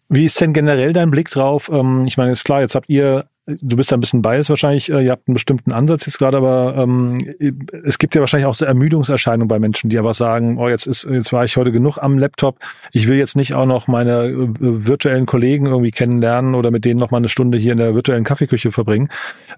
Wie 0.09 0.25
ist 0.25 0.41
denn 0.41 0.53
generell 0.53 0.93
dein 0.93 1.11
Blick 1.11 1.29
drauf? 1.29 1.69
Ähm, 1.71 2.05
ich 2.07 2.17
meine, 2.17 2.31
ist 2.31 2.43
klar, 2.43 2.61
jetzt 2.61 2.75
habt 2.75 2.89
ihr 2.89 3.25
du 3.61 3.75
bist 3.75 3.91
da 3.91 3.97
ein 3.97 3.99
bisschen 3.99 4.21
biased 4.21 4.49
wahrscheinlich, 4.49 4.91
äh, 4.91 5.03
ihr 5.03 5.11
habt 5.11 5.27
einen 5.27 5.33
bestimmten 5.33 5.71
Ansatz 5.71 6.05
jetzt 6.05 6.17
gerade, 6.17 6.37
aber 6.37 6.75
ähm, 6.77 7.17
es 7.83 7.97
gibt 7.97 8.15
ja 8.15 8.21
wahrscheinlich 8.21 8.45
auch 8.45 8.53
so 8.53 8.65
Ermüdungserscheinungen 8.65 9.47
bei 9.47 9.59
Menschen, 9.59 9.89
die 9.89 9.97
aber 9.97 10.13
sagen, 10.13 10.57
oh, 10.57 10.69
jetzt 10.69 10.85
ist, 10.85 11.05
jetzt 11.09 11.33
war 11.33 11.45
ich 11.45 11.57
heute 11.57 11.71
genug 11.71 11.97
am 11.97 12.17
Laptop, 12.17 12.59
ich 12.91 13.07
will 13.07 13.17
jetzt 13.17 13.35
nicht 13.35 13.53
auch 13.53 13.65
noch 13.65 13.87
meine 13.87 14.25
äh, 14.25 14.47
virtuellen 14.59 15.25
Kollegen 15.25 15.65
irgendwie 15.65 15.91
kennenlernen 15.91 16.55
oder 16.55 16.71
mit 16.71 16.85
denen 16.85 16.99
noch 16.99 17.11
mal 17.11 17.17
eine 17.17 17.29
Stunde 17.29 17.57
hier 17.57 17.71
in 17.71 17.79
der 17.79 17.95
virtuellen 17.95 18.23
Kaffeeküche 18.23 18.71
verbringen. 18.71 19.09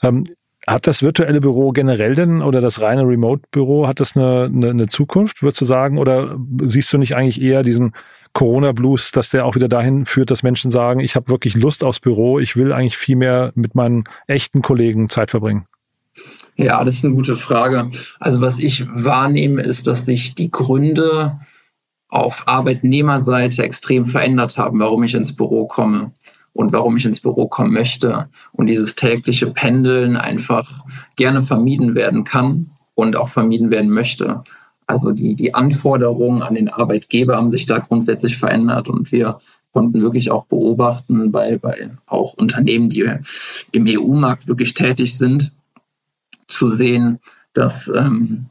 Ähm, 0.02 0.24
hat 0.68 0.88
das 0.88 1.02
virtuelle 1.02 1.42
Büro 1.42 1.72
generell 1.72 2.16
denn 2.16 2.42
oder 2.42 2.62
das 2.62 2.82
reine 2.82 3.08
Remote-Büro, 3.08 3.88
hat 3.88 4.00
das 4.00 4.16
eine, 4.16 4.46
eine, 4.46 4.70
eine 4.70 4.88
Zukunft, 4.88 5.42
würdest 5.42 5.62
du 5.62 5.66
sagen? 5.66 5.98
Oder 5.98 6.38
siehst 6.62 6.94
du 6.94 6.98
nicht 6.98 7.16
eigentlich 7.16 7.42
eher 7.42 7.64
diesen 7.64 7.94
Corona-Blues, 8.34 9.12
dass 9.12 9.30
der 9.30 9.46
auch 9.46 9.56
wieder 9.56 9.68
dahin 9.68 10.06
führt, 10.06 10.32
dass 10.32 10.44
Menschen 10.44 10.72
sagen, 10.72 11.00
ich 11.00 11.16
habe 11.16 11.30
wirklich 11.30 11.56
Lust 11.56 11.84
aufs 11.84 12.00
Büro, 12.00 12.40
ich 12.40 12.56
will 12.56 12.72
eigentlich 12.72 12.98
viel 12.98 13.16
mehr 13.16 13.52
mit 13.56 13.76
meinen 13.76 14.06
echten 14.28 14.62
Kollegen 14.62 15.10
Zeit 15.10 15.32
verbringen? 15.32 15.66
Ja, 16.56 16.84
das 16.84 16.96
ist 16.96 17.06
eine 17.06 17.16
gute 17.16 17.36
Frage. 17.36 17.90
Also 18.20 18.40
was 18.42 18.60
ich 18.60 18.86
wahrnehme, 18.94 19.62
ist, 19.62 19.88
dass 19.88 20.06
sich 20.06 20.36
die 20.36 20.52
Gründe 20.52 21.40
auf 22.10 22.44
Arbeitnehmerseite 22.48 23.64
extrem 23.64 24.06
verändert 24.06 24.58
haben, 24.58 24.80
warum 24.80 25.04
ich 25.04 25.16
ins 25.16 25.36
Büro 25.36 25.66
komme 25.66 26.12
und 26.54 26.72
warum 26.74 26.98
ich 26.98 27.06
ins 27.06 27.20
Büro 27.20 27.48
kommen 27.48 27.74
möchte. 27.74 28.30
Und 28.52 28.68
dieses 28.68 28.96
tägliche 28.96 29.48
Pendeln 29.48 30.18
einfach 30.18 30.84
gerne 31.16 31.42
vermieden 31.42 31.96
werden 31.96 32.24
kann 32.24 32.72
und 32.96 33.16
auch 33.16 33.30
vermieden 33.30 33.72
werden 33.72 33.90
möchte. 33.90 34.44
Also 34.88 35.12
die, 35.12 35.36
die 35.36 35.54
Anforderungen 35.54 36.42
an 36.42 36.56
den 36.56 36.70
Arbeitgeber 36.70 37.38
haben 37.38 37.50
sich 37.50 37.66
da 37.66 37.80
grundsätzlich 37.80 38.38
verändert 38.38 38.90
und 38.90 39.12
wir 39.12 39.40
konnten 39.72 40.02
wirklich 40.02 40.32
auch 40.32 40.46
beobachten 40.46 41.32
bei, 41.32 41.58
bei 41.58 41.92
auch 42.06 42.34
Unternehmen, 42.34 42.90
die 42.90 43.10
im 43.72 43.86
EU-Markt 43.88 44.48
wirklich 44.50 44.74
tätig 44.74 45.18
sind, 45.18 45.54
zu 46.48 46.70
sehen, 46.70 47.20
dass 47.54 47.88
ähm, 47.88 48.48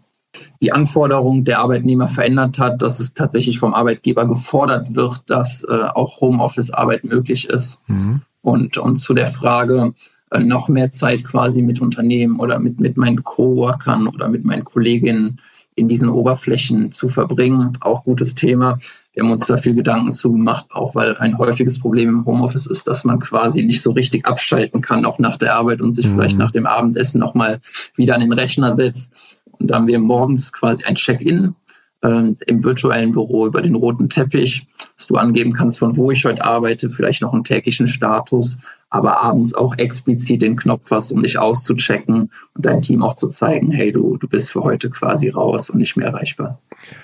die 0.61 0.73
Anforderung 0.73 1.45
der 1.45 1.59
Arbeitnehmer 1.59 2.09
verändert 2.09 2.59
hat, 2.59 2.83
dass 2.83 3.01
es 3.01 3.15
tatsächlich 3.15 3.59
vom 3.59 3.75
Arbeitgeber 3.75 4.27
gefordert 4.27 4.95
wird, 4.95 5.23
dass 5.27 5.65
äh, 5.65 5.73
auch 5.95 6.21
Homeoffice-Arbeit 6.21 7.05
möglich 7.05 7.49
ist. 7.49 7.81
Mhm. 7.89 8.23
Und, 8.43 8.79
und 8.79 8.99
zu 8.99 9.13
der 9.15 9.27
Frage, 9.27 9.93
äh, 10.31 10.39
noch 10.39 10.69
mehr 10.69 10.91
Zeit 10.91 11.25
quasi 11.25 11.63
mit 11.63 11.81
Unternehmen 11.81 12.39
oder 12.39 12.59
mit, 12.59 12.81
mit 12.81 12.97
meinen 12.97 13.23
Coworkern 13.23 14.07
oder 14.07 14.29
mit 14.29 14.45
meinen 14.45 14.65
Kolleginnen 14.65 15.41
in 15.75 15.89
diesen 15.89 16.09
Oberflächen 16.09 16.93
zu 16.93 17.09
verbringen. 17.09 17.73
Auch 17.81 18.05
gutes 18.05 18.35
Thema. 18.35 18.79
Wir 19.13 19.25
haben 19.25 19.31
uns 19.31 19.47
da 19.47 19.57
viel 19.57 19.75
Gedanken 19.75 20.13
zu 20.13 20.33
gemacht, 20.33 20.67
auch 20.71 20.95
weil 20.95 21.17
ein 21.17 21.39
häufiges 21.39 21.79
Problem 21.79 22.09
im 22.09 22.27
Homeoffice 22.27 22.67
ist, 22.67 22.87
dass 22.87 23.05
man 23.05 23.19
quasi 23.19 23.63
nicht 23.63 23.83
so 23.83 23.93
richtig 23.93 24.27
abschalten 24.27 24.83
kann, 24.83 25.05
auch 25.05 25.19
nach 25.19 25.37
der 25.37 25.55
Arbeit 25.55 25.81
und 25.81 25.93
sich 25.93 26.07
mhm. 26.07 26.15
vielleicht 26.15 26.39
nach 26.39 26.51
dem 26.51 26.67
Abendessen 26.67 27.19
nochmal 27.19 27.61
wieder 27.97 28.15
an 28.15 28.21
den 28.21 28.33
Rechner 28.33 28.73
setzt. 28.73 29.15
Und 29.61 29.71
da 29.71 29.77
haben 29.77 29.87
wir 29.87 29.99
morgens 29.99 30.53
quasi 30.53 30.85
ein 30.85 30.97
Check-in 30.97 31.55
äh, 32.03 32.33
im 32.47 32.65
virtuellen 32.65 33.13
Büro 33.13 33.47
über 33.47 33.63
den 33.63 33.75
roten 33.75 34.09
Teppich, 34.09 34.67
dass 34.97 35.07
du 35.07 35.17
angeben 35.17 35.53
kannst, 35.53 35.79
von 35.79 35.97
wo 35.97 36.11
ich 36.11 36.25
heute 36.25 36.45
arbeite, 36.45 36.91
vielleicht 36.91 37.23
noch 37.23 37.33
einen 37.33 37.45
täglichen 37.45 37.87
Status 37.87 38.59
aber 38.91 39.23
abends 39.23 39.55
auch 39.55 39.79
explizit 39.79 40.43
den 40.43 40.57
Knopf 40.57 40.91
hast, 40.91 41.13
um 41.13 41.23
dich 41.23 41.39
auszuchecken 41.39 42.31
und 42.55 42.67
deinem 42.67 42.83
Team 42.83 43.03
auch 43.03 43.15
zu 43.15 43.29
zeigen, 43.29 43.71
hey, 43.71 43.93
du, 43.93 44.17
du 44.17 44.29
bist 44.29 44.53
für 44.53 44.63
heute 44.65 44.91
quasi 44.91 45.29
raus 45.29 45.71
und 45.71 45.79
nicht 45.79 45.97
mehr 45.97 46.09
erreichbar. 46.09 46.61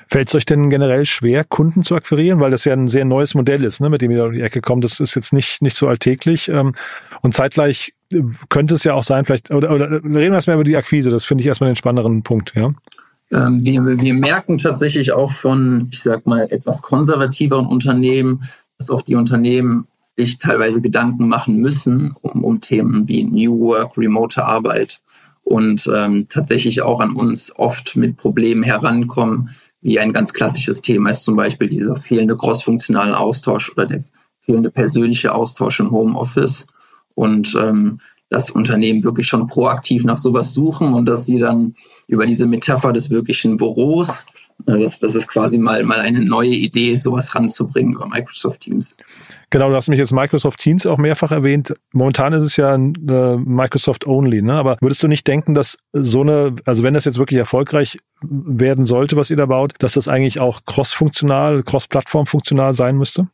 Fällt 0.09 0.29
es 0.29 0.35
euch 0.35 0.45
denn 0.45 0.69
generell 0.69 1.07
schwer, 1.07 1.45
Kunden 1.45 1.85
zu 1.85 1.95
akquirieren, 1.95 2.41
weil 2.41 2.51
das 2.51 2.65
ja 2.65 2.73
ein 2.73 2.89
sehr 2.89 3.05
neues 3.05 3.35
Modell 3.35 3.63
ist, 3.63 3.81
ne, 3.81 3.89
mit 3.89 4.03
dem 4.03 4.11
ihr 4.11 4.25
um 4.25 4.33
die 4.33 4.43
Ecke 4.43 4.61
kommt. 4.61 4.85
Das 4.85 4.99
ist 4.99 5.15
jetzt 5.15 5.33
nicht, 5.33 5.63
nicht 5.63 5.77
so 5.77 5.87
alltäglich. 5.87 6.49
Ähm, 6.49 6.75
und 7.23 7.35
zeitgleich 7.35 7.95
könnte 8.49 8.75
es 8.75 8.85
ja 8.85 8.95
auch 8.95 9.03
sein, 9.03 9.25
vielleicht, 9.25 9.51
oder, 9.51 9.71
oder 9.71 9.91
reden 9.91 10.15
wir 10.15 10.33
erstmal 10.33 10.57
über 10.57 10.65
die 10.65 10.77
Akquise, 10.77 11.11
das 11.11 11.25
finde 11.25 11.43
ich 11.43 11.49
erstmal 11.49 11.71
den 11.71 11.77
spannenderen 11.77 12.23
Punkt, 12.23 12.53
ja. 12.55 12.73
Ähm, 13.33 13.65
wir, 13.65 13.85
wir 13.85 14.15
merken 14.15 14.59
tatsächlich 14.59 15.13
auch 15.13 15.33
von, 15.33 15.89
ich 15.91 16.03
sag 16.03 16.27
mal, 16.27 16.47
etwas 16.51 16.83
konservativeren 16.83 17.67
Unternehmen, 17.67 18.45
dass 18.79 18.91
auch 18.91 19.03
die 19.03 19.17
Unternehmen 19.17 19.89
sich 20.17 20.39
teilweise 20.39 20.81
Gedanken 20.81 21.29
machen 21.29 21.59
müssen 21.59 22.15
um, 22.23 22.45
um 22.45 22.61
Themen 22.61 23.09
wie 23.09 23.25
New 23.25 23.59
Work, 23.61 23.99
remote 23.99 24.45
Arbeit 24.45 25.01
und 25.43 25.89
ähm, 25.95 26.27
tatsächlich 26.29 26.83
auch 26.83 27.01
an 27.01 27.15
uns 27.15 27.55
oft 27.57 27.97
mit 27.97 28.17
Problemen 28.17 28.63
herankommen, 28.63 29.51
wie 29.81 30.01
ein 30.01 30.13
ganz 30.13 30.33
klassisches 30.33 30.83
Thema 30.83 31.11
ist 31.11 31.25
zum 31.25 31.37
Beispiel 31.37 31.69
dieser 31.69 31.97
fehlende 31.97 32.37
crossfunktionale 32.37 33.17
Austausch 33.17 33.71
oder 33.71 33.87
der 33.87 34.05
fehlende 34.41 34.71
persönliche 34.71 35.35
Austausch 35.35 35.81
im 35.81 35.91
Homeoffice 35.91 36.67
und 37.17 37.57
ähm, 37.61 37.99
dass 38.31 38.51
Unternehmen 38.51 39.03
wirklich 39.03 39.27
schon 39.27 39.49
proaktiv 39.49 40.05
nach 40.05 40.19
sowas 40.19 40.55
suchen 40.55 40.95
und 40.95 41.07
dass 41.07 41.27
sie 41.27 41.39
dann 41.39 41.75
über 42.07 42.27
diese 42.27 42.47
Metapher 42.47 42.93
des 42.93 43.11
wirklichen 43.11 43.57
Büros 43.57 44.27
das, 44.65 44.99
das 45.01 45.15
ist 45.15 45.29
quasi 45.29 45.59
mal, 45.59 45.83
mal 45.85 46.01
eine 46.01 46.25
neue 46.25 46.51
Idee, 46.51 46.97
sowas 46.97 47.35
ranzubringen 47.35 47.95
über 47.95 48.09
Microsoft 48.09 48.61
Teams. 48.61 48.97
Genau, 49.51 49.69
du 49.69 49.77
hast 49.77 49.89
mich 49.89 49.99
jetzt 49.99 50.13
Microsoft 50.13 50.59
Teams 50.61 50.87
auch 50.87 50.99
mehrfach 50.99 51.31
erwähnt. 51.31 51.75
Momentan 51.93 52.33
ist 52.33 52.43
es 52.43 52.57
ja 52.57 52.75
äh, 52.75 53.37
Microsoft 53.37 54.07
Only, 54.07 54.43
ne? 54.43 54.55
Aber 54.55 54.79
würdest 54.81 55.03
du 55.03 55.09
nicht 55.09 55.27
denken, 55.27 55.55
dass 55.55 55.77
so 55.93 56.23
eine, 56.23 56.57
also 56.65 56.83
wenn 56.83 56.95
das 56.95 57.05
jetzt 57.05 57.19
wirklich 57.19 57.39
erfolgreich 57.39 57.99
werden 58.23 58.87
sollte, 58.87 59.17
was 59.17 59.31
ihr 59.31 59.37
da 59.37 59.47
baut, 59.47 59.75
dass 59.79 59.93
das 59.93 60.09
eigentlich 60.09 60.41
auch 60.41 60.65
cross-funktional, 60.65 61.63
cross-plattform-funktional 61.63 62.75
sein 62.75 62.97
müsste? 62.97 63.29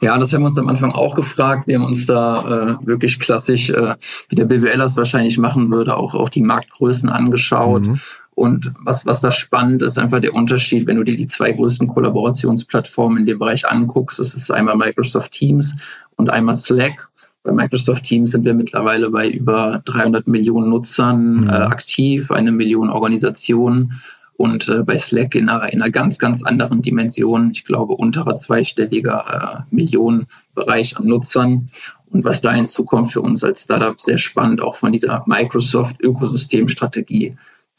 Ja, 0.00 0.16
das 0.18 0.32
haben 0.32 0.42
wir 0.42 0.46
uns 0.46 0.58
am 0.58 0.68
Anfang 0.68 0.92
auch 0.92 1.14
gefragt. 1.14 1.66
Wir 1.66 1.78
haben 1.78 1.86
uns 1.86 2.06
da 2.06 2.78
äh, 2.80 2.86
wirklich 2.86 3.18
klassisch, 3.18 3.70
äh, 3.70 3.94
wie 4.28 4.36
der 4.36 4.44
BWL 4.44 4.78
das 4.78 4.96
wahrscheinlich 4.96 5.38
machen 5.38 5.70
würde, 5.70 5.96
auch, 5.96 6.14
auch 6.14 6.28
die 6.28 6.42
Marktgrößen 6.42 7.08
angeschaut. 7.08 7.86
Mhm 7.86 8.00
und 8.34 8.72
was, 8.80 9.06
was 9.06 9.20
da 9.20 9.30
spannend 9.30 9.82
ist, 9.82 9.98
einfach 9.98 10.20
der 10.20 10.34
Unterschied, 10.34 10.86
wenn 10.86 10.96
du 10.96 11.04
dir 11.04 11.14
die 11.14 11.26
zwei 11.26 11.52
größten 11.52 11.88
Kollaborationsplattformen 11.88 13.18
in 13.18 13.26
dem 13.26 13.38
Bereich 13.38 13.66
anguckst, 13.66 14.18
das 14.18 14.34
ist 14.34 14.50
einmal 14.50 14.76
Microsoft 14.76 15.32
Teams 15.32 15.76
und 16.16 16.30
einmal 16.30 16.54
Slack. 16.54 17.08
Bei 17.44 17.52
Microsoft 17.52 18.04
Teams 18.04 18.32
sind 18.32 18.44
wir 18.44 18.54
mittlerweile 18.54 19.10
bei 19.10 19.28
über 19.28 19.82
300 19.84 20.26
Millionen 20.26 20.70
Nutzern 20.70 21.42
mhm. 21.42 21.48
äh, 21.48 21.52
aktiv, 21.52 22.30
eine 22.32 22.50
Million 22.50 22.90
Organisationen 22.90 24.00
und 24.36 24.68
äh, 24.68 24.82
bei 24.82 24.98
Slack 24.98 25.34
in 25.34 25.48
einer, 25.48 25.72
in 25.72 25.80
einer 25.80 25.90
ganz, 25.90 26.18
ganz 26.18 26.42
anderen 26.42 26.82
Dimension, 26.82 27.52
ich 27.52 27.64
glaube 27.64 27.94
unterer 27.94 28.34
zweistelliger 28.34 29.64
äh, 29.70 29.74
Millionenbereich 29.74 30.96
an 30.96 31.06
Nutzern. 31.06 31.70
Und 32.06 32.24
was 32.24 32.40
da 32.40 32.52
hinzukommt 32.52 33.12
für 33.12 33.20
uns 33.20 33.42
als 33.42 33.64
Startup 33.64 34.00
sehr 34.00 34.18
spannend, 34.18 34.60
auch 34.60 34.76
von 34.76 34.92
dieser 34.92 35.24
Microsoft-Ökosystemstrategie 35.26 37.36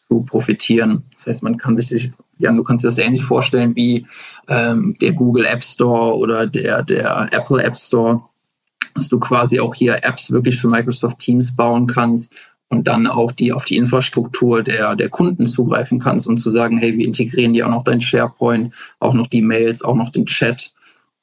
zu 0.08 0.22
profitieren. 0.22 1.04
Das 1.14 1.28
heißt, 1.28 1.44
man 1.44 1.58
kann 1.58 1.78
sich, 1.78 2.12
Jan, 2.38 2.58
du 2.58 2.64
kannst 2.64 2.84
dir 2.84 2.90
das 2.90 2.98
ähnlich 2.98 3.24
vorstellen 3.24 3.76
wie 3.76 4.06
ähm, 4.48 4.98
der 5.00 5.14
Google 5.14 5.46
App 5.46 5.64
Store 5.64 6.18
oder 6.18 6.48
der, 6.48 6.84
der 6.84 7.30
Apple 7.32 7.64
App 7.64 7.78
Store, 7.78 8.24
dass 8.94 9.08
du 9.08 9.20
quasi 9.20 9.60
auch 9.60 9.74
hier 9.74 10.04
Apps 10.04 10.32
wirklich 10.32 10.60
für 10.60 10.68
Microsoft 10.68 11.20
Teams 11.20 11.56
bauen 11.56 11.88
kannst 11.88 12.34
und 12.70 12.88
dann 12.88 13.08
auch 13.08 13.32
die 13.32 13.54
auf 13.54 13.66
die 13.66 13.78
Infrastruktur 13.78 14.64
der, 14.64 14.96
der 14.96 15.10
Kunden 15.10 15.48
zugreifen 15.48 16.00
kannst 16.00 16.28
und 16.28 16.40
zu 16.40 16.50
sagen, 16.50 16.78
hey, 16.78 16.98
wir 16.98 17.06
integrieren 17.06 17.54
die 17.54 17.64
auch 17.64 17.70
noch 17.70 17.84
dein 17.84 18.02
SharePoint, 18.02 18.74
auch 19.00 19.14
noch 19.14 19.28
die 19.28 19.42
Mails, 19.42 19.84
auch 19.84 19.96
noch 19.96 20.10
den 20.10 20.26
Chat. 20.26 20.74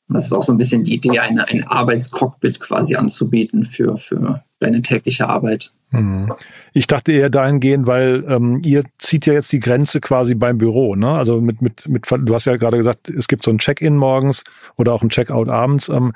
Das 0.08 0.26
ist 0.26 0.32
auch 0.32 0.42
so 0.42 0.52
ein 0.52 0.58
bisschen 0.58 0.84
die 0.84 0.94
Idee, 0.94 1.18
eine, 1.18 1.48
ein 1.48 1.64
Arbeitscockpit 1.64 2.60
quasi 2.60 2.96
anzubieten 2.96 3.64
für, 3.64 3.96
für 3.96 4.42
deine 4.60 4.82
tägliche 4.82 5.28
Arbeit. 5.28 5.72
Mhm. 5.92 6.32
Ich 6.72 6.86
dachte 6.86 7.12
eher 7.12 7.28
dahingehend, 7.28 7.86
weil 7.86 8.24
ähm, 8.26 8.58
ihr 8.64 8.82
zieht 8.98 9.26
ja 9.26 9.34
jetzt 9.34 9.52
die 9.52 9.60
Grenze 9.60 10.00
quasi 10.00 10.34
beim 10.34 10.56
Büro, 10.58 10.96
ne? 10.96 11.10
Also 11.10 11.40
mit, 11.40 11.60
mit, 11.60 11.86
mit, 11.86 12.06
du 12.10 12.34
hast 12.34 12.46
ja 12.46 12.56
gerade 12.56 12.78
gesagt, 12.78 13.10
es 13.10 13.28
gibt 13.28 13.42
so 13.42 13.50
ein 13.50 13.58
Check-in 13.58 13.96
morgens 13.96 14.42
oder 14.76 14.94
auch 14.94 15.02
ein 15.02 15.10
Check-out 15.10 15.48
abends. 15.48 15.88
Ähm, 15.88 16.12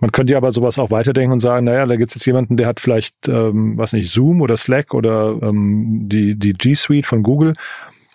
man 0.00 0.10
könnte 0.10 0.32
ja 0.32 0.38
aber 0.38 0.50
sowas 0.50 0.78
auch 0.78 0.90
weiterdenken 0.90 1.32
und 1.32 1.40
sagen, 1.40 1.66
naja, 1.66 1.86
da 1.86 1.96
gibt 1.96 2.10
es 2.10 2.16
jetzt 2.16 2.26
jemanden, 2.26 2.56
der 2.56 2.66
hat 2.66 2.80
vielleicht, 2.80 3.28
ähm, 3.28 3.78
was 3.78 3.92
nicht, 3.92 4.10
Zoom 4.10 4.40
oder 4.40 4.56
Slack 4.56 4.94
oder 4.94 5.38
ähm, 5.42 6.08
die, 6.08 6.36
die 6.36 6.52
G 6.52 6.74
Suite 6.74 7.06
von 7.06 7.22
Google 7.22 7.52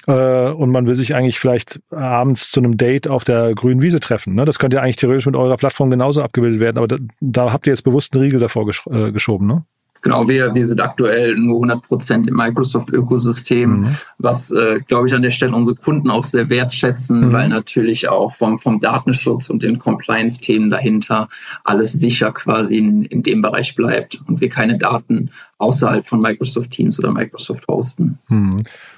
äh, 0.08 0.50
und 0.50 0.72
man 0.72 0.88
will 0.88 0.96
sich 0.96 1.16
eigentlich 1.16 1.40
vielleicht 1.40 1.80
abends 1.92 2.52
zu 2.52 2.60
einem 2.60 2.78
Date 2.78 3.08
auf 3.08 3.24
der 3.24 3.54
grünen 3.54 3.82
Wiese 3.82 4.00
treffen. 4.00 4.36
Ne? 4.36 4.46
Das 4.46 4.60
könnte 4.60 4.78
ja 4.78 4.84
eigentlich 4.84 4.98
theoretisch 4.98 5.26
mit 5.26 5.36
eurer 5.36 5.58
Plattform 5.58 5.90
genauso 5.90 6.22
abgebildet 6.22 6.60
werden, 6.60 6.78
aber 6.78 6.88
da, 6.88 6.98
da 7.22 7.54
habt 7.54 7.68
ihr 7.68 7.74
jetzt 7.74 7.84
bewusst 7.84 8.14
einen 8.14 8.24
Riegel 8.24 8.40
davor 8.40 8.66
gesch 8.66 8.86
äh, 8.88 9.12
geschoben, 9.12 9.48
ne? 9.48 9.66
Genau, 10.06 10.28
wir, 10.28 10.54
wir 10.54 10.64
sind 10.64 10.80
aktuell 10.82 11.36
nur 11.36 11.56
100 11.56 11.82
Prozent 11.82 12.28
im 12.28 12.36
Microsoft-Ökosystem, 12.36 13.70
mhm. 13.72 13.96
was, 14.20 14.52
äh, 14.52 14.80
glaube 14.88 15.08
ich, 15.08 15.16
an 15.16 15.24
der 15.24 15.32
Stelle 15.32 15.56
unsere 15.56 15.76
Kunden 15.76 16.12
auch 16.12 16.24
sehr 16.24 16.48
wertschätzen, 16.48 17.30
mhm. 17.30 17.34
weil 17.34 17.50
natürlich 17.50 18.08
auch 18.08 18.32
vom, 18.32 18.60
vom 18.60 18.80
Datenschutz 18.80 19.50
und 19.50 19.64
den 19.64 19.80
Compliance-Themen 19.80 20.70
dahinter 20.70 21.28
alles 21.64 21.94
sicher 21.94 22.32
quasi 22.34 22.78
in, 22.78 23.06
in 23.06 23.24
dem 23.24 23.42
Bereich 23.42 23.74
bleibt 23.74 24.22
und 24.28 24.42
wir 24.42 24.50
keine 24.50 24.78
Daten 24.78 25.32
außerhalb 25.58 26.06
von 26.06 26.22
Microsoft 26.22 26.70
Teams 26.70 27.00
oder 27.00 27.12
Microsoft 27.12 27.68
hosten. 27.68 28.20
Mhm. 28.28 28.58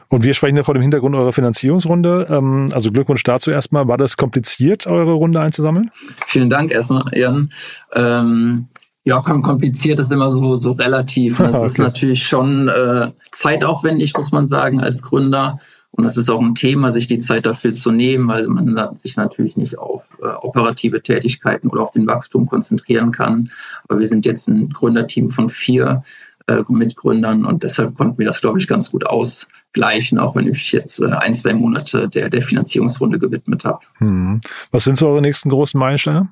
Und 0.09 0.25
wir 0.25 0.33
sprechen 0.33 0.57
ja 0.57 0.63
vor 0.63 0.73
dem 0.73 0.81
Hintergrund 0.81 1.15
eurer 1.15 1.31
Finanzierungsrunde. 1.31 2.27
Ähm, 2.29 2.65
also 2.73 2.91
Glückwunsch 2.91 3.23
dazu 3.23 3.49
erstmal. 3.49 3.87
War 3.87 3.97
das 3.97 4.17
kompliziert, 4.17 4.87
eure 4.87 5.13
Runde 5.13 5.39
einzusammeln? 5.39 5.89
Vielen 6.25 6.49
Dank 6.49 6.71
erstmal, 6.71 7.05
Jan. 7.13 7.53
Ähm, 7.93 8.67
ja, 9.07 9.21
kompliziert 9.21 10.01
ist 10.01 10.11
immer 10.11 10.29
so, 10.29 10.57
so 10.57 10.73
relativ. 10.73 11.37
Das 11.37 11.55
okay. 11.57 11.65
ist 11.65 11.79
natürlich 11.79 12.27
schon 12.27 12.67
äh, 12.67 13.11
zeitaufwendig, 13.31 14.13
muss 14.17 14.33
man 14.33 14.47
sagen, 14.47 14.81
als 14.81 15.01
Gründer. 15.01 15.59
Und 15.91 16.03
es 16.03 16.17
ist 16.17 16.29
auch 16.29 16.41
ein 16.41 16.55
Thema, 16.55 16.91
sich 16.91 17.07
die 17.07 17.19
Zeit 17.19 17.45
dafür 17.45 17.73
zu 17.73 17.91
nehmen, 17.91 18.27
weil 18.27 18.47
man 18.47 18.97
sich 18.97 19.15
natürlich 19.15 19.55
nicht 19.55 19.77
auf 19.77 20.03
äh, 20.21 20.27
operative 20.27 21.01
Tätigkeiten 21.01 21.69
oder 21.69 21.81
auf 21.81 21.91
den 21.91 22.05
Wachstum 22.05 22.47
konzentrieren 22.47 23.13
kann. 23.13 23.49
Aber 23.87 23.99
wir 23.99 24.07
sind 24.07 24.25
jetzt 24.25 24.49
ein 24.49 24.69
Gründerteam 24.71 25.29
von 25.29 25.47
vier 25.47 26.03
äh, 26.47 26.61
Mitgründern 26.67 27.45
und 27.45 27.63
deshalb 27.63 27.95
konnten 27.95 28.17
wir 28.17 28.25
das, 28.25 28.41
glaube 28.41 28.59
ich, 28.59 28.67
ganz 28.67 28.91
gut 28.91 29.05
ausgleichen, 29.07 30.19
auch 30.19 30.35
wenn 30.35 30.47
ich 30.47 30.73
jetzt 30.73 30.99
äh, 30.99 31.07
ein, 31.07 31.33
zwei 31.33 31.53
Monate 31.53 32.09
der, 32.09 32.29
der 32.29 32.41
Finanzierungsrunde 32.41 33.19
gewidmet 33.19 33.63
habe. 33.63 33.79
Hm. 33.99 34.41
Was 34.71 34.83
sind 34.83 34.97
so 34.97 35.07
eure 35.07 35.21
nächsten 35.21 35.49
großen 35.49 35.79
Meilensteine? 35.79 36.27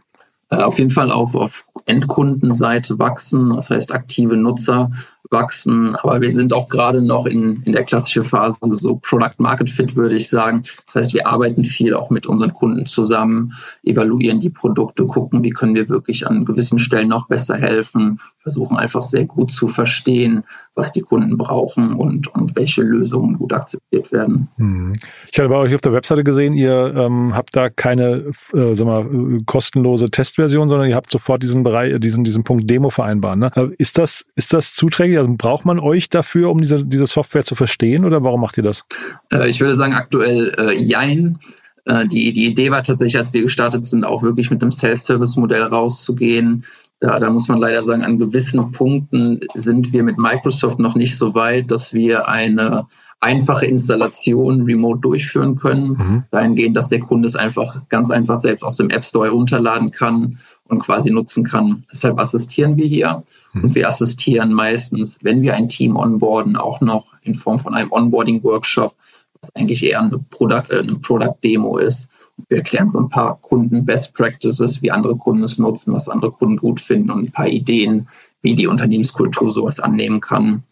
Äh, 0.49 0.57
auf 0.57 0.77
jeden 0.77 0.91
Fall 0.91 1.11
auf, 1.11 1.35
auf 1.35 1.65
Endkundenseite 1.85 2.99
wachsen, 2.99 3.55
das 3.55 3.69
heißt 3.69 3.93
aktive 3.93 4.37
Nutzer 4.37 4.91
wachsen, 5.31 5.95
aber 5.95 6.21
wir 6.21 6.31
sind 6.31 6.53
auch 6.53 6.69
gerade 6.69 7.01
noch 7.01 7.25
in, 7.25 7.61
in 7.65 7.73
der 7.73 7.83
klassischen 7.83 8.23
Phase 8.23 8.57
so 8.61 8.95
Product 8.97 9.35
Market 9.37 9.69
Fit, 9.69 9.95
würde 9.95 10.15
ich 10.15 10.29
sagen. 10.29 10.63
Das 10.85 10.95
heißt, 10.95 11.13
wir 11.13 11.27
arbeiten 11.27 11.63
viel 11.63 11.93
auch 11.93 12.09
mit 12.09 12.27
unseren 12.27 12.53
Kunden 12.53 12.85
zusammen, 12.85 13.53
evaluieren 13.83 14.39
die 14.39 14.49
Produkte, 14.49 15.05
gucken, 15.05 15.43
wie 15.43 15.49
können 15.49 15.75
wir 15.75 15.89
wirklich 15.89 16.27
an 16.27 16.45
gewissen 16.45 16.79
Stellen 16.79 17.09
noch 17.09 17.27
besser 17.27 17.57
helfen, 17.57 18.19
versuchen 18.37 18.77
einfach 18.77 19.03
sehr 19.03 19.25
gut 19.25 19.51
zu 19.51 19.67
verstehen, 19.67 20.43
was 20.75 20.91
die 20.91 21.01
Kunden 21.01 21.37
brauchen 21.37 21.95
und, 21.95 22.27
und 22.27 22.55
welche 22.55 22.81
Lösungen 22.81 23.37
gut 23.37 23.53
akzeptiert 23.53 24.11
werden. 24.11 24.49
Hm. 24.57 24.93
Ich 25.31 25.39
hatte 25.39 25.49
bei 25.49 25.55
euch 25.55 25.73
auf 25.73 25.81
der 25.81 25.93
Webseite 25.93 26.23
gesehen, 26.23 26.53
ihr 26.53 26.93
ähm, 26.95 27.35
habt 27.35 27.55
da 27.55 27.69
keine 27.69 28.31
äh, 28.53 28.75
sag 28.75 28.85
mal, 28.85 29.41
kostenlose 29.45 30.09
Testversion, 30.11 30.69
sondern 30.69 30.89
ihr 30.89 30.95
habt 30.95 31.11
sofort 31.11 31.41
diesen 31.41 31.63
Bereich, 31.63 31.99
diesen, 31.99 32.23
diesen 32.23 32.43
Punkt 32.43 32.69
Demo 32.69 32.89
vereinbaren. 32.89 33.39
Ne? 33.39 33.51
Äh, 33.55 33.69
ist 33.77 33.97
das, 33.97 34.25
ist 34.35 34.53
das 34.53 34.73
zuträglich? 34.73 35.14
Also 35.17 35.33
braucht 35.37 35.65
man 35.65 35.79
euch 35.79 36.09
dafür, 36.09 36.49
um 36.49 36.61
diese, 36.61 36.83
diese 36.83 37.07
Software 37.07 37.43
zu 37.43 37.55
verstehen 37.55 38.05
oder 38.05 38.23
warum 38.23 38.41
macht 38.41 38.57
ihr 38.57 38.63
das? 38.63 38.85
Äh, 39.31 39.49
ich 39.49 39.59
würde 39.59 39.73
sagen, 39.73 39.93
aktuell 39.93 40.53
äh, 40.57 40.77
jein. 40.77 41.39
Äh, 41.85 42.07
die, 42.07 42.31
die 42.31 42.45
Idee 42.47 42.71
war 42.71 42.83
tatsächlich, 42.83 43.17
als 43.17 43.33
wir 43.33 43.43
gestartet 43.43 43.85
sind, 43.85 44.03
auch 44.03 44.23
wirklich 44.23 44.51
mit 44.51 44.61
einem 44.61 44.71
Self-Service-Modell 44.71 45.63
rauszugehen, 45.63 46.65
ja, 47.01 47.19
da 47.19 47.29
muss 47.29 47.47
man 47.47 47.59
leider 47.59 47.83
sagen, 47.83 48.03
an 48.03 48.17
gewissen 48.17 48.71
Punkten 48.71 49.41
sind 49.53 49.91
wir 49.91 50.01
mit 50.01 50.17
Microsoft 50.17 50.79
noch 50.79 50.95
nicht 50.95 51.17
so 51.17 51.35
weit, 51.35 51.69
dass 51.69 51.93
wir 51.93 52.27
eine 52.27 52.87
einfache 53.19 53.65
Installation 53.65 54.63
remote 54.63 54.99
durchführen 54.99 55.55
können. 55.55 55.89
Mhm. 55.89 56.23
Dahingehend, 56.31 56.77
dass 56.77 56.89
der 56.89 56.99
Kunde 56.99 57.25
es 57.25 57.35
einfach 57.35 57.87
ganz 57.89 58.11
einfach 58.11 58.37
selbst 58.37 58.63
aus 58.63 58.77
dem 58.77 58.89
App 58.89 59.05
Store 59.05 59.27
herunterladen 59.27 59.91
kann 59.91 60.37
und 60.67 60.79
quasi 60.79 61.11
nutzen 61.11 61.43
kann. 61.43 61.85
Deshalb 61.91 62.19
assistieren 62.19 62.77
wir 62.77 62.85
hier. 62.85 63.23
Mhm. 63.53 63.63
Und 63.63 63.75
wir 63.75 63.87
assistieren 63.87 64.53
meistens, 64.53 65.19
wenn 65.23 65.41
wir 65.41 65.55
ein 65.55 65.69
Team 65.69 65.95
onboarden, 65.95 66.55
auch 66.55 66.81
noch 66.81 67.13
in 67.21 67.35
Form 67.35 67.59
von 67.59 67.73
einem 67.73 67.91
Onboarding-Workshop, 67.91 68.93
was 69.41 69.55
eigentlich 69.55 69.83
eher 69.83 70.01
eine 70.01 70.19
Product-Demo 70.29 70.99
Product 71.01 71.87
ist 71.87 72.09
wir 72.49 72.57
erklären 72.57 72.89
so 72.89 72.99
ein 72.99 73.09
paar 73.09 73.39
Kunden 73.41 73.85
Best 73.85 74.13
Practices, 74.13 74.81
wie 74.81 74.91
andere 74.91 75.15
Kunden 75.15 75.43
es 75.43 75.57
nutzen, 75.57 75.93
was 75.93 76.09
andere 76.09 76.31
Kunden 76.31 76.57
gut 76.57 76.79
finden 76.81 77.11
und 77.11 77.25
ein 77.25 77.31
paar 77.31 77.47
Ideen, 77.47 78.07
wie 78.41 78.55
die 78.55 78.67
Unternehmenskultur 78.67 79.49
sowas 79.51 79.79
annehmen 79.79 80.19
kann. 80.19 80.63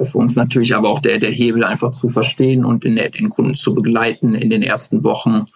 Für 0.00 0.18
uns 0.18 0.36
natürlich 0.36 0.74
aber 0.74 0.88
auch 0.88 1.00
der, 1.00 1.18
der 1.18 1.30
Hebel 1.30 1.64
einfach 1.64 1.92
zu 1.92 2.08
verstehen 2.08 2.64
und 2.64 2.84
den, 2.84 2.96
den 2.96 3.30
Kunden 3.30 3.54
zu 3.54 3.74
begleiten 3.74 4.34
in 4.34 4.50
den 4.50 4.62
ersten 4.62 5.04
Wochen 5.04 5.46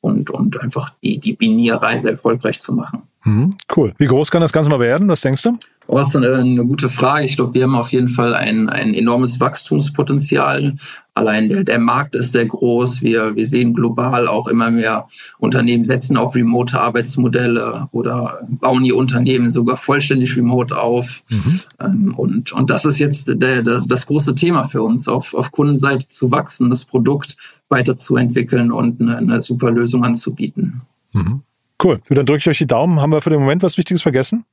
und, 0.00 0.30
und 0.30 0.60
einfach 0.60 0.90
die, 1.02 1.18
die 1.18 1.34
Binierreise 1.34 2.10
erfolgreich 2.10 2.60
zu 2.60 2.72
machen. 2.72 3.02
Mhm, 3.24 3.56
cool. 3.76 3.94
Wie 3.98 4.06
groß 4.06 4.30
kann 4.30 4.40
das 4.40 4.52
Ganze 4.52 4.70
mal 4.70 4.80
werden? 4.80 5.08
Was 5.08 5.20
denkst 5.20 5.42
du? 5.42 5.58
Oh, 5.86 5.96
das 5.96 6.08
ist 6.08 6.16
eine, 6.16 6.36
eine 6.36 6.64
gute 6.64 6.88
Frage. 6.88 7.26
Ich 7.26 7.34
glaube, 7.34 7.54
wir 7.54 7.64
haben 7.64 7.74
auf 7.74 7.90
jeden 7.90 8.06
Fall 8.06 8.32
ein, 8.34 8.68
ein 8.68 8.94
enormes 8.94 9.40
Wachstumspotenzial. 9.40 10.76
Allein 11.14 11.48
der, 11.48 11.64
der 11.64 11.80
Markt 11.80 12.14
ist 12.14 12.30
sehr 12.30 12.46
groß. 12.46 13.02
Wir, 13.02 13.34
wir 13.34 13.44
sehen 13.44 13.74
global 13.74 14.28
auch 14.28 14.46
immer 14.46 14.70
mehr 14.70 15.08
Unternehmen 15.38 15.84
setzen 15.84 16.16
auf 16.16 16.36
remote 16.36 16.80
Arbeitsmodelle 16.80 17.88
oder 17.90 18.38
bauen 18.48 18.84
ihr 18.84 18.96
Unternehmen 18.96 19.50
sogar 19.50 19.76
vollständig 19.76 20.36
remote 20.36 20.78
auf. 20.78 21.24
Mhm. 21.28 21.60
Ähm, 21.80 22.14
und, 22.16 22.52
und 22.52 22.70
das 22.70 22.84
ist 22.84 23.00
jetzt 23.00 23.26
der, 23.26 23.62
der, 23.62 23.80
das 23.80 24.06
große 24.06 24.36
Thema 24.36 24.66
für 24.68 24.82
uns, 24.82 25.08
auf, 25.08 25.34
auf 25.34 25.50
Kundenseite 25.50 26.08
zu 26.08 26.30
wachsen, 26.30 26.70
das 26.70 26.84
Produkt 26.84 27.36
weiterzuentwickeln 27.68 28.70
und 28.70 29.00
eine, 29.00 29.16
eine 29.16 29.40
super 29.40 29.72
Lösung 29.72 30.04
anzubieten. 30.04 30.82
Mhm. 31.12 31.42
Cool. 31.82 32.00
Dann 32.08 32.26
drücke 32.26 32.38
ich 32.38 32.48
euch 32.48 32.58
die 32.58 32.66
Daumen. 32.66 33.00
Haben 33.00 33.10
wir 33.10 33.22
für 33.22 33.30
den 33.30 33.40
Moment 33.40 33.62
was 33.62 33.78
Wichtiges 33.78 34.02
vergessen? 34.02 34.44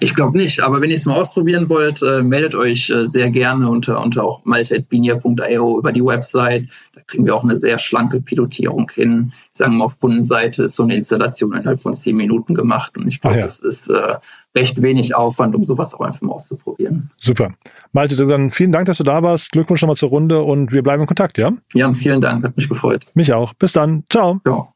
Ich 0.00 0.14
glaube 0.14 0.36
nicht, 0.36 0.60
aber 0.60 0.80
wenn 0.80 0.90
ihr 0.90 0.96
es 0.96 1.06
mal 1.06 1.18
ausprobieren 1.18 1.70
wollt, 1.70 2.02
äh, 2.02 2.22
meldet 2.22 2.54
euch 2.54 2.90
äh, 2.90 3.06
sehr 3.06 3.30
gerne 3.30 3.68
unter, 3.68 4.02
unter 4.02 4.24
auch 4.24 4.44
malte.binia.io 4.44 5.78
über 5.78 5.92
die 5.92 6.04
Website. 6.04 6.68
Da 6.94 7.00
kriegen 7.06 7.24
wir 7.24 7.34
auch 7.34 7.42
eine 7.42 7.56
sehr 7.56 7.78
schlanke 7.78 8.20
Pilotierung 8.20 8.90
hin. 8.94 9.32
Ich 9.52 9.58
sage 9.58 9.72
mal, 9.72 9.84
auf 9.84 9.98
Kundenseite 9.98 10.64
ist 10.64 10.76
so 10.76 10.82
eine 10.82 10.96
Installation 10.96 11.54
innerhalb 11.54 11.80
von 11.80 11.94
zehn 11.94 12.16
Minuten 12.16 12.54
gemacht 12.54 12.96
und 12.98 13.08
ich 13.08 13.20
glaube, 13.20 13.38
ja. 13.38 13.44
das 13.44 13.60
ist 13.60 13.88
äh, 13.88 14.16
recht 14.54 14.82
wenig 14.82 15.14
Aufwand, 15.14 15.54
um 15.54 15.64
sowas 15.64 15.94
auch 15.94 16.00
einfach 16.00 16.20
mal 16.20 16.32
auszuprobieren. 16.32 17.10
Super. 17.16 17.54
Malte, 17.92 18.16
dann 18.16 18.50
vielen 18.50 18.72
Dank, 18.72 18.86
dass 18.86 18.98
du 18.98 19.04
da 19.04 19.22
warst. 19.22 19.52
Glückwunsch 19.52 19.80
nochmal 19.80 19.96
zur 19.96 20.10
Runde 20.10 20.42
und 20.42 20.72
wir 20.72 20.82
bleiben 20.82 21.02
in 21.02 21.06
Kontakt, 21.06 21.38
ja? 21.38 21.52
Ja, 21.72 21.92
vielen 21.94 22.20
Dank, 22.20 22.44
hat 22.44 22.56
mich 22.56 22.68
gefreut. 22.68 23.06
Mich 23.14 23.32
auch. 23.32 23.54
Bis 23.54 23.72
dann. 23.72 24.04
Ciao. 24.10 24.40
Ciao. 24.44 24.75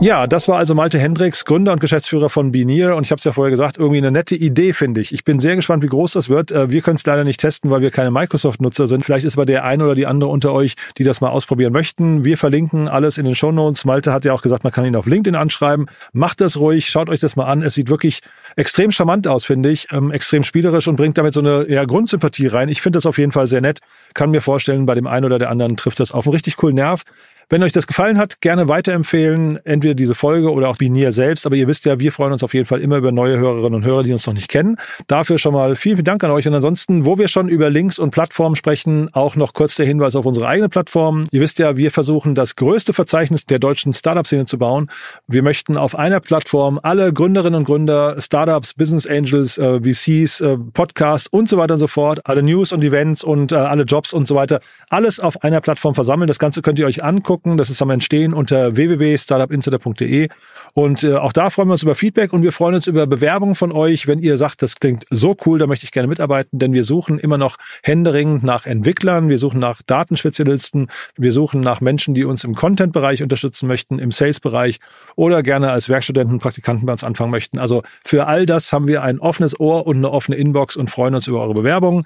Ja, 0.00 0.28
das 0.28 0.46
war 0.46 0.58
also 0.58 0.76
Malte 0.76 0.96
Hendricks, 0.96 1.44
Gründer 1.44 1.72
und 1.72 1.80
Geschäftsführer 1.80 2.28
von 2.28 2.52
Benear. 2.52 2.94
Und 2.94 3.02
ich 3.02 3.10
habe 3.10 3.18
es 3.18 3.24
ja 3.24 3.32
vorher 3.32 3.50
gesagt, 3.50 3.78
irgendwie 3.78 3.98
eine 3.98 4.12
nette 4.12 4.36
Idee, 4.36 4.72
finde 4.72 5.00
ich. 5.00 5.12
Ich 5.12 5.24
bin 5.24 5.40
sehr 5.40 5.56
gespannt, 5.56 5.82
wie 5.82 5.88
groß 5.88 6.12
das 6.12 6.28
wird. 6.28 6.52
Äh, 6.52 6.70
wir 6.70 6.82
können 6.82 6.94
es 6.94 7.04
leider 7.04 7.24
nicht 7.24 7.40
testen, 7.40 7.68
weil 7.72 7.80
wir 7.80 7.90
keine 7.90 8.12
Microsoft-Nutzer 8.12 8.86
sind. 8.86 9.04
Vielleicht 9.04 9.26
ist 9.26 9.36
aber 9.36 9.44
der 9.44 9.64
ein 9.64 9.82
oder 9.82 9.96
die 9.96 10.06
andere 10.06 10.30
unter 10.30 10.52
euch, 10.52 10.76
die 10.98 11.02
das 11.02 11.20
mal 11.20 11.30
ausprobieren 11.30 11.72
möchten. 11.72 12.24
Wir 12.24 12.38
verlinken 12.38 12.86
alles 12.86 13.18
in 13.18 13.24
den 13.24 13.34
Show 13.34 13.50
Notes. 13.50 13.84
Malte 13.84 14.12
hat 14.12 14.24
ja 14.24 14.32
auch 14.34 14.42
gesagt, 14.42 14.62
man 14.62 14.72
kann 14.72 14.84
ihn 14.84 14.94
auf 14.94 15.06
LinkedIn 15.06 15.34
anschreiben. 15.34 15.86
Macht 16.12 16.40
das 16.40 16.58
ruhig, 16.58 16.88
schaut 16.88 17.08
euch 17.08 17.18
das 17.18 17.34
mal 17.34 17.46
an. 17.46 17.62
Es 17.62 17.74
sieht 17.74 17.90
wirklich 17.90 18.20
extrem 18.54 18.92
charmant 18.92 19.26
aus, 19.26 19.44
finde 19.44 19.68
ich. 19.68 19.88
Ähm, 19.90 20.12
extrem 20.12 20.44
spielerisch 20.44 20.86
und 20.86 20.94
bringt 20.94 21.18
damit 21.18 21.34
so 21.34 21.40
eine 21.40 21.68
ja, 21.68 21.84
Grundsympathie 21.84 22.46
rein. 22.46 22.68
Ich 22.68 22.82
finde 22.82 22.98
das 22.98 23.06
auf 23.06 23.18
jeden 23.18 23.32
Fall 23.32 23.48
sehr 23.48 23.60
nett. 23.60 23.80
Kann 24.14 24.30
mir 24.30 24.42
vorstellen, 24.42 24.86
bei 24.86 24.94
dem 24.94 25.08
einen 25.08 25.24
oder 25.24 25.40
der 25.40 25.50
anderen 25.50 25.76
trifft 25.76 25.98
das 25.98 26.12
auf 26.12 26.24
einen 26.24 26.34
richtig 26.34 26.56
coolen 26.56 26.76
Nerv. 26.76 27.02
Wenn 27.50 27.62
euch 27.62 27.72
das 27.72 27.86
gefallen 27.86 28.18
hat, 28.18 28.42
gerne 28.42 28.68
weiterempfehlen, 28.68 29.58
entweder 29.64 29.94
diese 29.94 30.14
Folge 30.14 30.52
oder 30.52 30.68
auch 30.68 30.76
Binier 30.76 31.12
selbst. 31.12 31.46
Aber 31.46 31.56
ihr 31.56 31.66
wisst 31.66 31.86
ja, 31.86 31.98
wir 31.98 32.12
freuen 32.12 32.34
uns 32.34 32.42
auf 32.44 32.52
jeden 32.52 32.66
Fall 32.66 32.82
immer 32.82 32.98
über 32.98 33.10
neue 33.10 33.38
Hörerinnen 33.38 33.76
und 33.76 33.84
Hörer, 33.86 34.02
die 34.02 34.12
uns 34.12 34.26
noch 34.26 34.34
nicht 34.34 34.50
kennen. 34.50 34.76
Dafür 35.06 35.38
schon 35.38 35.54
mal 35.54 35.74
vielen, 35.74 35.96
vielen 35.96 36.04
Dank 36.04 36.22
an 36.22 36.30
euch. 36.30 36.46
Und 36.46 36.52
ansonsten, 36.52 37.06
wo 37.06 37.16
wir 37.16 37.28
schon 37.28 37.48
über 37.48 37.70
Links 37.70 37.98
und 37.98 38.10
Plattformen 38.10 38.54
sprechen, 38.54 39.08
auch 39.14 39.34
noch 39.34 39.54
kurz 39.54 39.76
der 39.76 39.86
Hinweis 39.86 40.14
auf 40.14 40.26
unsere 40.26 40.46
eigene 40.46 40.68
Plattform. 40.68 41.24
Ihr 41.30 41.40
wisst 41.40 41.58
ja, 41.58 41.78
wir 41.78 41.90
versuchen 41.90 42.34
das 42.34 42.54
größte 42.54 42.92
Verzeichnis 42.92 43.46
der 43.46 43.58
deutschen 43.58 43.94
Startup-Szene 43.94 44.44
zu 44.44 44.58
bauen. 44.58 44.90
Wir 45.26 45.42
möchten 45.42 45.78
auf 45.78 45.96
einer 45.96 46.20
Plattform 46.20 46.78
alle 46.82 47.14
Gründerinnen 47.14 47.60
und 47.60 47.64
Gründer, 47.64 48.20
Startups, 48.20 48.74
Business 48.74 49.06
Angels, 49.06 49.56
äh, 49.56 49.80
VCs, 49.80 50.42
äh, 50.42 50.58
Podcasts 50.74 51.28
und 51.28 51.48
so 51.48 51.56
weiter 51.56 51.74
und 51.74 51.80
so 51.80 51.88
fort, 51.88 52.20
alle 52.24 52.42
News 52.42 52.72
und 52.72 52.84
Events 52.84 53.24
und 53.24 53.52
äh, 53.52 53.54
alle 53.54 53.84
Jobs 53.84 54.12
und 54.12 54.28
so 54.28 54.34
weiter, 54.34 54.60
alles 54.90 55.18
auf 55.18 55.42
einer 55.42 55.62
Plattform 55.62 55.94
versammeln. 55.94 56.28
Das 56.28 56.38
Ganze 56.38 56.60
könnt 56.60 56.78
ihr 56.78 56.84
euch 56.86 57.02
angucken 57.02 57.37
angucken. 57.38 57.56
Das 57.56 57.70
ist 57.70 57.82
am 57.82 57.90
Entstehen 57.90 58.34
unter 58.34 58.76
www.startupinsider.de. 58.76 60.28
Und 60.74 61.02
äh, 61.02 61.14
auch 61.14 61.32
da 61.32 61.50
freuen 61.50 61.68
wir 61.68 61.72
uns 61.72 61.82
über 61.82 61.94
Feedback 61.94 62.32
und 62.32 62.42
wir 62.42 62.52
freuen 62.52 62.74
uns 62.74 62.86
über 62.86 63.06
Bewerbungen 63.06 63.54
von 63.54 63.72
euch, 63.72 64.06
wenn 64.06 64.18
ihr 64.18 64.36
sagt, 64.36 64.62
das 64.62 64.76
klingt 64.76 65.04
so 65.10 65.36
cool, 65.46 65.58
da 65.58 65.66
möchte 65.66 65.84
ich 65.84 65.92
gerne 65.92 66.08
mitarbeiten, 66.08 66.58
denn 66.58 66.72
wir 66.72 66.84
suchen 66.84 67.18
immer 67.18 67.38
noch 67.38 67.56
händeringend 67.82 68.44
nach 68.44 68.66
Entwicklern, 68.66 69.28
wir 69.28 69.38
suchen 69.38 69.58
nach 69.58 69.82
Datenspezialisten, 69.82 70.88
wir 71.16 71.32
suchen 71.32 71.60
nach 71.60 71.80
Menschen, 71.80 72.14
die 72.14 72.24
uns 72.24 72.44
im 72.44 72.54
Content-Bereich 72.54 73.22
unterstützen 73.22 73.66
möchten, 73.66 73.98
im 73.98 74.12
Sales-Bereich 74.12 74.78
oder 75.16 75.42
gerne 75.42 75.70
als 75.70 75.88
Werkstudenten, 75.88 76.38
Praktikanten 76.38 76.86
bei 76.86 76.92
uns 76.92 77.02
anfangen 77.02 77.30
möchten. 77.30 77.58
Also 77.58 77.82
für 78.04 78.26
all 78.26 78.46
das 78.46 78.72
haben 78.72 78.86
wir 78.86 79.02
ein 79.02 79.18
offenes 79.18 79.58
Ohr 79.58 79.86
und 79.86 79.96
eine 79.96 80.10
offene 80.10 80.36
Inbox 80.36 80.76
und 80.76 80.90
freuen 80.90 81.14
uns 81.14 81.26
über 81.26 81.40
eure 81.40 81.54
Bewerbungen. 81.54 82.04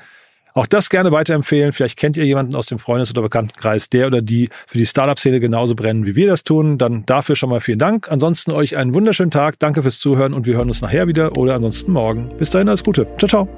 Auch 0.55 0.67
das 0.67 0.91
gerne 0.91 1.13
weiterempfehlen. 1.13 1.73
Vielleicht 1.73 1.99
kennt 1.99 2.17
ihr 2.17 2.25
jemanden 2.25 2.55
aus 2.55 2.67
dem 2.67 2.79
Freundes- 2.79 3.11
oder 3.11 3.23
Bekanntenkreis, 3.23 3.89
der 3.89 4.07
oder 4.07 4.23
die 4.23 4.49
für 4.67 4.79
die 4.79 4.87
Startup-Szene 4.87 5.41
genauso 5.41 5.75
brennen, 5.75 6.07
wie 6.07 6.15
wir 6.15 6.27
das 6.27 6.45
tun. 6.45 6.79
Dann 6.79 7.05
dafür 7.07 7.37
schon 7.37 7.51
mal 7.51 7.61
vielen 7.61 7.79
Dank. 7.79 8.11
Ansonsten 8.11 8.53
euch 8.53 8.77
einen 8.77 8.95
wunderschönen 8.95 9.31
Tag. 9.31 9.59
Danke 9.59 9.83
fürs 9.83 9.99
Zuhören 9.99 10.35
und 10.35 10.47
wir 10.47 10.57
hören 10.57 10.69
uns 10.69 10.83
nachher 10.83 11.09
wieder 11.09 11.37
oder 11.37 11.55
ansonsten 11.55 11.93
morgen. 11.93 12.29
Bis 12.39 12.51
dahin 12.51 12.69
alles 12.69 12.85
Gute. 12.85 13.07
Ciao, 13.19 13.29
ciao. 13.29 13.49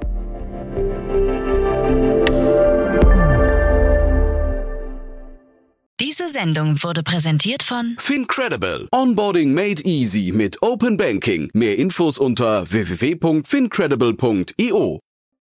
Diese 6.00 6.28
Sendung 6.28 6.83
wurde 6.83 7.02
präsentiert 7.02 7.62
von 7.62 7.96
Fincredible. 7.98 8.88
Onboarding 8.92 9.54
made 9.54 9.83
easy 9.85 10.33
mit 10.33 10.62
Open 10.62 10.96
Banking. 10.96 11.50
Mehr 11.54 11.78
Infos 11.78 12.18
unter 12.18 12.70
www.fincredible.io. 12.70 15.00